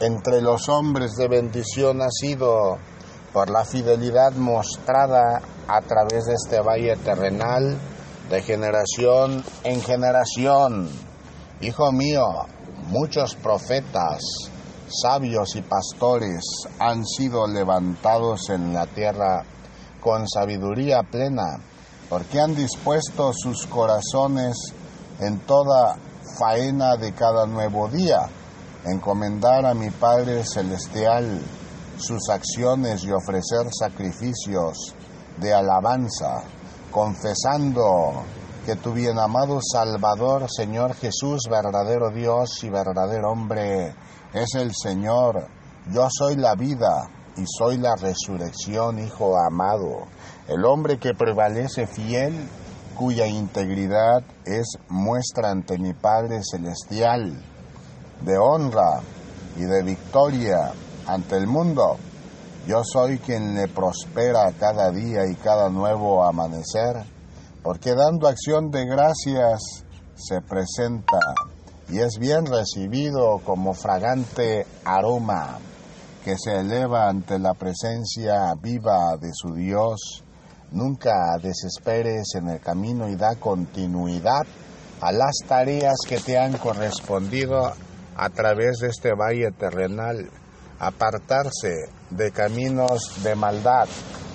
entre 0.00 0.42
los 0.42 0.68
hombres 0.68 1.12
de 1.12 1.28
bendición 1.28 2.02
ha 2.02 2.10
sido 2.10 2.78
por 3.34 3.50
la 3.50 3.64
fidelidad 3.64 4.32
mostrada 4.34 5.42
a 5.66 5.80
través 5.80 6.24
de 6.26 6.34
este 6.34 6.60
valle 6.60 6.94
terrenal 6.98 7.76
de 8.30 8.40
generación 8.40 9.42
en 9.64 9.82
generación. 9.82 10.88
Hijo 11.60 11.90
mío, 11.90 12.24
muchos 12.86 13.34
profetas, 13.34 14.20
sabios 14.86 15.56
y 15.56 15.62
pastores 15.62 16.44
han 16.78 17.04
sido 17.04 17.48
levantados 17.48 18.50
en 18.50 18.72
la 18.72 18.86
tierra 18.86 19.42
con 20.00 20.28
sabiduría 20.28 21.02
plena 21.02 21.58
porque 22.08 22.40
han 22.40 22.54
dispuesto 22.54 23.32
sus 23.32 23.66
corazones 23.66 24.56
en 25.18 25.40
toda 25.40 25.96
faena 26.38 26.96
de 26.96 27.12
cada 27.12 27.46
nuevo 27.46 27.88
día, 27.88 28.28
encomendar 28.84 29.66
a 29.66 29.74
mi 29.74 29.90
Padre 29.90 30.44
Celestial 30.44 31.40
sus 31.98 32.28
acciones 32.28 33.04
y 33.04 33.12
ofrecer 33.12 33.70
sacrificios 33.72 34.94
de 35.38 35.52
alabanza, 35.52 36.44
confesando 36.90 38.24
que 38.64 38.76
tu 38.76 38.92
bien 38.92 39.18
amado 39.18 39.58
Salvador, 39.60 40.46
Señor 40.48 40.94
Jesús, 40.94 41.42
verdadero 41.50 42.10
Dios 42.10 42.62
y 42.62 42.70
verdadero 42.70 43.30
hombre, 43.32 43.94
es 44.32 44.54
el 44.54 44.74
Señor. 44.74 45.46
Yo 45.92 46.08
soy 46.10 46.36
la 46.36 46.54
vida 46.54 47.10
y 47.36 47.44
soy 47.46 47.76
la 47.76 47.94
resurrección, 47.96 48.98
Hijo 48.98 49.36
amado. 49.36 50.06
El 50.48 50.64
hombre 50.64 50.98
que 50.98 51.14
prevalece 51.14 51.86
fiel, 51.86 52.48
cuya 52.96 53.26
integridad 53.26 54.22
es 54.44 54.78
muestra 54.88 55.50
ante 55.50 55.78
mi 55.78 55.92
Padre 55.92 56.42
Celestial 56.42 57.42
de 58.22 58.38
honra 58.38 59.00
y 59.56 59.62
de 59.62 59.82
victoria 59.82 60.72
ante 61.06 61.36
el 61.36 61.46
mundo. 61.46 61.96
Yo 62.66 62.82
soy 62.84 63.18
quien 63.18 63.54
le 63.54 63.68
prospera 63.68 64.52
cada 64.58 64.90
día 64.90 65.26
y 65.30 65.34
cada 65.34 65.68
nuevo 65.68 66.24
amanecer, 66.24 67.04
porque 67.62 67.94
dando 67.94 68.28
acción 68.28 68.70
de 68.70 68.86
gracias 68.86 69.84
se 70.14 70.40
presenta 70.40 71.18
y 71.88 71.98
es 71.98 72.18
bien 72.18 72.46
recibido 72.46 73.38
como 73.44 73.74
fragante 73.74 74.66
aroma 74.84 75.58
que 76.24 76.36
se 76.38 76.60
eleva 76.60 77.08
ante 77.08 77.38
la 77.38 77.52
presencia 77.52 78.54
viva 78.62 79.16
de 79.20 79.30
su 79.34 79.54
Dios 79.54 80.24
Nunca 80.74 81.38
desesperes 81.40 82.34
en 82.34 82.48
el 82.48 82.58
camino 82.58 83.08
y 83.08 83.14
da 83.14 83.36
continuidad 83.36 84.44
a 85.00 85.12
las 85.12 85.36
tareas 85.46 85.94
que 86.04 86.18
te 86.18 86.36
han 86.36 86.58
correspondido 86.58 87.72
a 88.16 88.28
través 88.30 88.78
de 88.78 88.88
este 88.88 89.10
valle 89.14 89.52
terrenal. 89.52 90.28
Apartarse 90.78 91.88
de 92.10 92.30
caminos 92.32 93.22
de 93.22 93.34
maldad, 93.34 93.88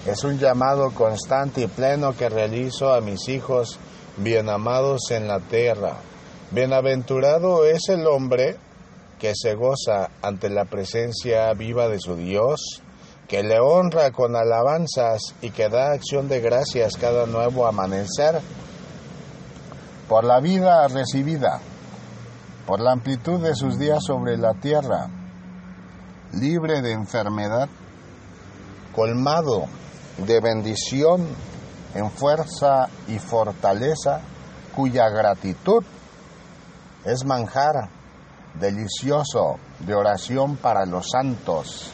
Es 0.05 0.23
un 0.23 0.39
llamado 0.39 0.91
constante 0.91 1.61
y 1.61 1.67
pleno 1.67 2.15
que 2.15 2.29
realizo 2.29 2.93
a 2.93 3.01
mis 3.01 3.27
hijos 3.27 3.77
bien 4.15 4.49
amados 4.49 5.11
en 5.11 5.27
la 5.27 5.39
tierra. 5.41 5.97
Bienaventurado 6.51 7.65
es 7.65 7.89
el 7.89 8.07
hombre 8.07 8.55
que 9.19 9.33
se 9.35 9.55
goza 9.55 10.09
ante 10.21 10.49
la 10.49 10.65
presencia 10.65 11.53
viva 11.53 11.89
de 11.89 11.99
su 11.99 12.15
Dios, 12.15 12.81
que 13.27 13.43
le 13.43 13.59
honra 13.59 14.11
con 14.11 14.35
alabanzas 14.35 15.21
y 15.41 15.51
que 15.51 15.69
da 15.69 15.91
acción 15.91 16.29
de 16.29 16.39
gracias 16.39 16.95
cada 16.95 17.25
nuevo 17.25 17.67
amanecer 17.67 18.39
por 20.07 20.23
la 20.23 20.39
vida 20.39 20.87
recibida, 20.87 21.59
por 22.65 22.79
la 22.79 22.93
amplitud 22.93 23.39
de 23.41 23.53
sus 23.53 23.77
días 23.77 23.99
sobre 24.03 24.37
la 24.37 24.53
tierra, 24.55 25.09
libre 26.33 26.81
de 26.81 26.91
enfermedad, 26.91 27.69
colmado 28.95 29.65
de 30.17 30.39
bendición 30.39 31.27
en 31.95 32.11
fuerza 32.11 32.89
y 33.07 33.19
fortaleza, 33.19 34.21
cuya 34.75 35.09
gratitud 35.09 35.83
es 37.05 37.25
manjar 37.25 37.89
delicioso 38.59 39.57
de 39.79 39.93
oración 39.93 40.57
para 40.57 40.85
los 40.85 41.09
santos 41.09 41.91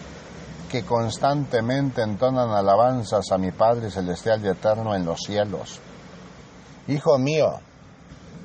que 0.69 0.83
constantemente 0.83 2.01
entonan 2.01 2.49
alabanzas 2.49 3.31
a 3.31 3.37
mi 3.37 3.51
Padre 3.51 3.91
Celestial 3.91 4.43
y 4.43 4.49
Eterno 4.49 4.95
en 4.95 5.05
los 5.05 5.19
cielos. 5.21 5.79
Hijo 6.87 7.17
mío, 7.17 7.59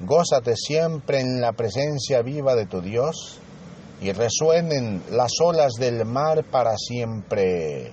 gózate 0.02 0.54
siempre 0.56 1.20
en 1.20 1.40
la 1.40 1.52
presencia 1.52 2.22
viva 2.22 2.54
de 2.54 2.66
tu 2.66 2.80
Dios 2.80 3.40
y 4.00 4.12
resuenen 4.12 5.02
las 5.10 5.32
olas 5.44 5.74
del 5.74 6.04
mar 6.06 6.44
para 6.44 6.76
siempre 6.76 7.92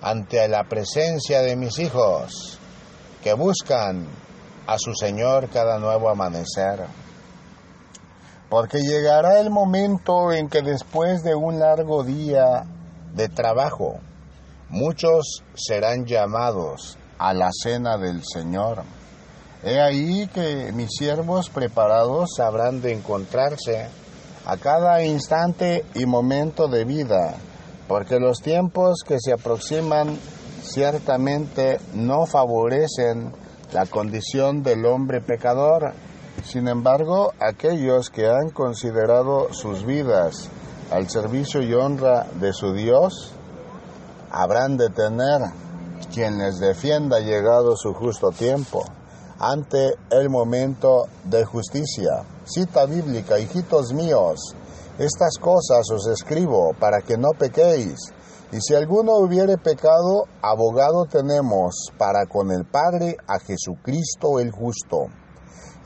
ante 0.00 0.48
la 0.48 0.64
presencia 0.64 1.42
de 1.42 1.56
mis 1.56 1.78
hijos 1.78 2.58
que 3.22 3.34
buscan 3.34 4.06
a 4.66 4.78
su 4.78 4.94
Señor 4.94 5.48
cada 5.50 5.78
nuevo 5.78 6.08
amanecer. 6.08 6.86
Porque 8.48 8.80
llegará 8.80 9.40
el 9.40 9.50
momento 9.50 10.32
en 10.32 10.48
que 10.48 10.62
después 10.62 11.22
de 11.22 11.34
un 11.34 11.58
largo 11.58 12.02
día 12.02 12.64
de 13.14 13.28
trabajo, 13.28 14.00
muchos 14.68 15.42
serán 15.54 16.06
llamados 16.06 16.98
a 17.18 17.34
la 17.34 17.50
cena 17.52 17.98
del 17.98 18.22
Señor. 18.24 18.82
He 19.62 19.80
ahí 19.80 20.26
que 20.28 20.72
mis 20.72 20.90
siervos 20.90 21.48
preparados 21.48 22.40
habrán 22.40 22.82
de 22.82 22.92
encontrarse 22.92 23.88
a 24.44 24.56
cada 24.56 25.02
instante 25.04 25.84
y 25.94 26.06
momento 26.06 26.68
de 26.68 26.84
vida, 26.84 27.34
porque 27.88 28.18
los 28.18 28.40
tiempos 28.40 29.02
que 29.06 29.18
se 29.20 29.32
aproximan 29.32 30.18
ciertamente 30.62 31.80
no 31.94 32.26
favorecen 32.26 33.32
la 33.72 33.86
condición 33.86 34.62
del 34.62 34.84
hombre 34.86 35.20
pecador. 35.20 35.92
Sin 36.44 36.68
embargo, 36.68 37.32
aquellos 37.40 38.10
que 38.10 38.28
han 38.28 38.50
considerado 38.50 39.52
sus 39.52 39.84
vidas 39.84 40.48
al 40.90 41.08
servicio 41.08 41.62
y 41.62 41.72
honra 41.74 42.26
de 42.40 42.52
su 42.52 42.72
Dios, 42.72 43.32
habrán 44.30 44.76
de 44.76 44.88
tener 44.90 45.40
quien 46.12 46.38
les 46.38 46.58
defienda 46.58 47.20
llegado 47.20 47.76
su 47.76 47.94
justo 47.94 48.30
tiempo 48.30 48.84
ante 49.42 49.96
el 50.10 50.30
momento 50.30 51.06
de 51.24 51.44
justicia. 51.44 52.22
Cita 52.44 52.86
bíblica, 52.86 53.40
hijitos 53.40 53.92
míos, 53.92 54.54
estas 54.98 55.36
cosas 55.40 55.90
os 55.90 56.06
escribo 56.06 56.74
para 56.78 57.00
que 57.00 57.18
no 57.18 57.30
pequéis. 57.36 57.96
Y 58.52 58.60
si 58.60 58.74
alguno 58.74 59.16
hubiere 59.16 59.56
pecado, 59.58 60.26
abogado 60.42 61.06
tenemos 61.10 61.90
para 61.98 62.26
con 62.26 62.52
el 62.52 62.64
Padre 62.66 63.16
a 63.26 63.40
Jesucristo 63.40 64.38
el 64.38 64.52
justo. 64.52 65.06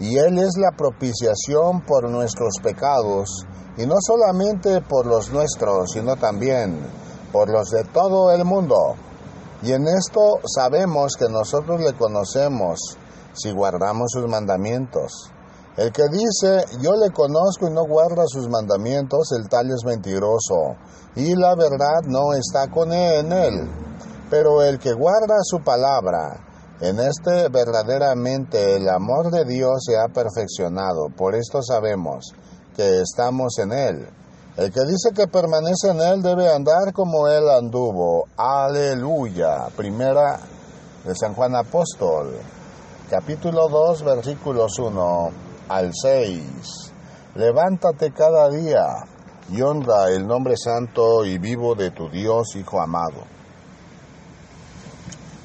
Y 0.01 0.19
Él 0.19 0.38
es 0.38 0.59
la 0.59 0.77
propiciación 0.77 1.81
por 1.81 2.11
nuestros 2.11 2.57
pecados, 2.62 3.47
y 3.79 3.87
no 3.87 3.95
solamente 4.07 4.83
por 4.83 5.07
los 5.07 5.31
nuestros, 5.33 5.92
sino 5.92 6.16
también 6.16 6.79
por 7.33 7.49
los 7.49 7.71
de 7.71 7.85
todo 7.85 8.31
el 8.33 8.45
mundo. 8.45 8.77
Y 9.62 9.73
en 9.73 9.87
esto 9.87 10.40
sabemos 10.45 11.14
que 11.19 11.29
nosotros 11.31 11.81
le 11.81 11.95
conocemos 11.95 12.99
si 13.37 13.53
guardamos 13.53 14.11
sus 14.12 14.29
mandamientos. 14.29 15.31
El 15.77 15.92
que 15.92 16.05
dice, 16.11 16.64
yo 16.81 16.92
le 16.96 17.12
conozco 17.12 17.68
y 17.68 17.70
no 17.70 17.85
guarda 17.87 18.25
sus 18.27 18.49
mandamientos, 18.49 19.33
el 19.33 19.49
tal 19.49 19.66
es 19.70 19.85
mentiroso, 19.85 20.77
y 21.14 21.35
la 21.35 21.55
verdad 21.55 22.01
no 22.07 22.33
está 22.33 22.70
con 22.70 22.92
él, 22.92 23.27
en 23.27 23.33
él. 23.33 23.70
Pero 24.31 24.62
el 24.62 24.79
que 24.79 24.92
guarda 24.94 25.37
su 25.42 25.61
palabra, 25.61 26.46
en 26.81 26.99
este 27.01 27.49
verdaderamente 27.49 28.77
el 28.77 28.88
amor 28.88 29.31
de 29.31 29.44
Dios 29.44 29.85
se 29.87 29.96
ha 29.96 30.09
perfeccionado. 30.09 31.09
Por 31.16 31.35
esto 31.35 31.62
sabemos 31.62 32.35
que 32.75 33.01
estamos 33.01 33.59
en 33.59 33.72
él. 33.72 34.09
El 34.57 34.72
que 34.72 34.81
dice 34.81 35.11
que 35.14 35.27
permanece 35.27 35.90
en 35.90 36.01
él 36.01 36.22
debe 36.22 36.53
andar 36.53 36.92
como 36.92 37.29
él 37.29 37.49
anduvo. 37.49 38.25
Aleluya. 38.37 39.68
Primera 39.77 40.38
de 41.05 41.14
San 41.14 41.35
Juan 41.35 41.55
Apóstol, 41.55 42.35
capítulo 43.11 43.69
2, 43.69 44.03
versículos 44.03 44.79
1 44.79 45.31
al 45.69 45.90
6. 45.95 46.92
Levántate 47.37 48.11
cada 48.11 48.51
día 48.51 48.85
y 49.53 49.62
honra 49.62 50.11
el 50.11 50.27
nombre 50.27 50.57
santo 50.57 51.25
y 51.25 51.38
vivo 51.38 51.77
de 51.77 51.92
tu 51.92 52.09
Dios, 52.09 52.57
Hijo 52.57 52.81
amado. 52.81 53.23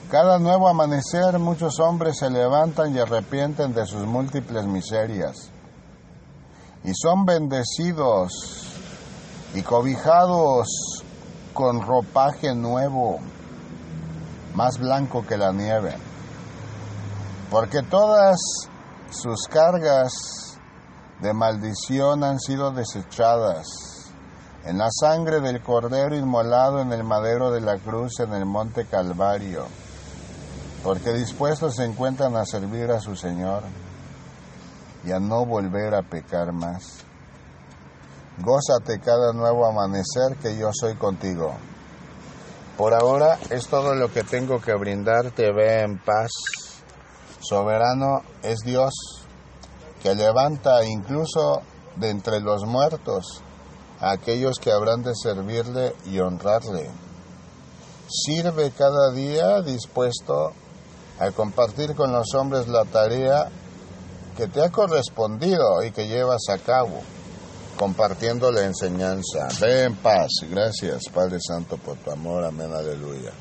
Cada 0.10 0.40
nuevo 0.40 0.68
amanecer 0.68 1.38
muchos 1.38 1.80
hombres 1.80 2.18
se 2.18 2.30
levantan 2.32 2.96
y 2.96 3.00
arrepienten 3.00 3.74
de 3.74 3.86
sus 3.86 4.06
múltiples 4.08 4.66
miserias 4.66 5.52
y 6.84 6.94
son 6.96 7.26
bendecidos 7.26 8.66
y 9.54 9.62
cobijados 9.62 10.68
con 11.54 11.82
ropaje 11.82 12.56
nuevo, 12.56 13.20
más 14.56 14.80
blanco 14.80 15.26
que 15.28 15.38
la 15.38 15.52
nieve, 15.52 15.96
porque 17.52 17.84
todas 17.84 18.40
sus 19.10 19.46
cargas 19.50 20.58
de 21.20 21.34
maldición 21.34 22.24
han 22.24 22.40
sido 22.40 22.72
desechadas 22.72 23.68
en 24.64 24.78
la 24.78 24.88
sangre 24.90 25.42
del 25.42 25.62
Cordero 25.62 26.16
inmolado 26.16 26.80
en 26.80 26.94
el 26.94 27.04
madero 27.04 27.52
de 27.52 27.60
la 27.60 27.78
cruz 27.78 28.22
en 28.22 28.34
el 28.34 28.46
monte 28.46 28.86
Calvario, 28.86 29.66
porque 30.82 31.12
dispuestos 31.12 31.76
se 31.76 31.84
encuentran 31.84 32.38
a 32.38 32.46
servir 32.46 32.90
a 32.90 33.02
su 33.02 33.18
Señor 33.18 33.64
y 35.04 35.12
a 35.12 35.20
no 35.20 35.46
volver 35.46 35.94
a 35.94 36.04
pecar 36.04 36.54
más. 36.54 37.04
Gózate 38.40 39.02
cada 39.02 39.34
nuevo 39.34 39.66
amanecer 39.66 40.38
que 40.42 40.58
yo 40.58 40.70
soy 40.72 40.96
contigo. 40.96 41.54
Por 42.78 42.94
ahora 42.94 43.38
es 43.50 43.68
todo 43.68 43.94
lo 43.94 44.10
que 44.12 44.24
tengo 44.24 44.62
que 44.62 44.74
brindarte. 44.74 45.52
Ve 45.52 45.82
en 45.82 45.98
paz. 46.00 46.32
Soberano 47.42 48.22
es 48.44 48.60
Dios, 48.60 48.94
que 50.02 50.16
levanta 50.16 50.84
incluso 50.86 51.62
de 51.96 52.10
entre 52.10 52.40
los 52.40 52.66
muertos 52.66 53.42
a 54.00 54.12
aquellos 54.12 54.58
que 54.60 54.72
habrán 54.72 55.04
de 55.04 55.14
servirle 55.16 55.96
y 56.06 56.20
honrarle. 56.20 56.90
Sirve 58.08 58.72
cada 58.72 59.12
día 59.12 59.62
dispuesto 59.62 60.52
a 61.20 61.32
compartir 61.32 61.96
con 61.96 62.12
los 62.12 62.34
hombres 62.34 62.68
la 62.68 62.84
tarea 62.86 63.50
que 64.36 64.48
te 64.48 64.62
ha 64.64 64.70
correspondido 64.70 65.84
y 65.84 65.92
que 65.92 66.08
llevas 66.08 66.42
a 66.50 66.58
cabo, 66.58 67.02
compartiendo 67.78 68.52
la 68.52 68.64
enseñanza. 68.64 69.48
Ve 69.60 69.84
en 69.84 69.96
paz. 69.96 70.30
Gracias, 70.50 71.04
Padre 71.14 71.38
Santo, 71.40 71.78
por 71.78 71.98
tu 71.98 72.12
amor. 72.12 72.44
Amén. 72.44 72.72
Aleluya. 72.74 73.32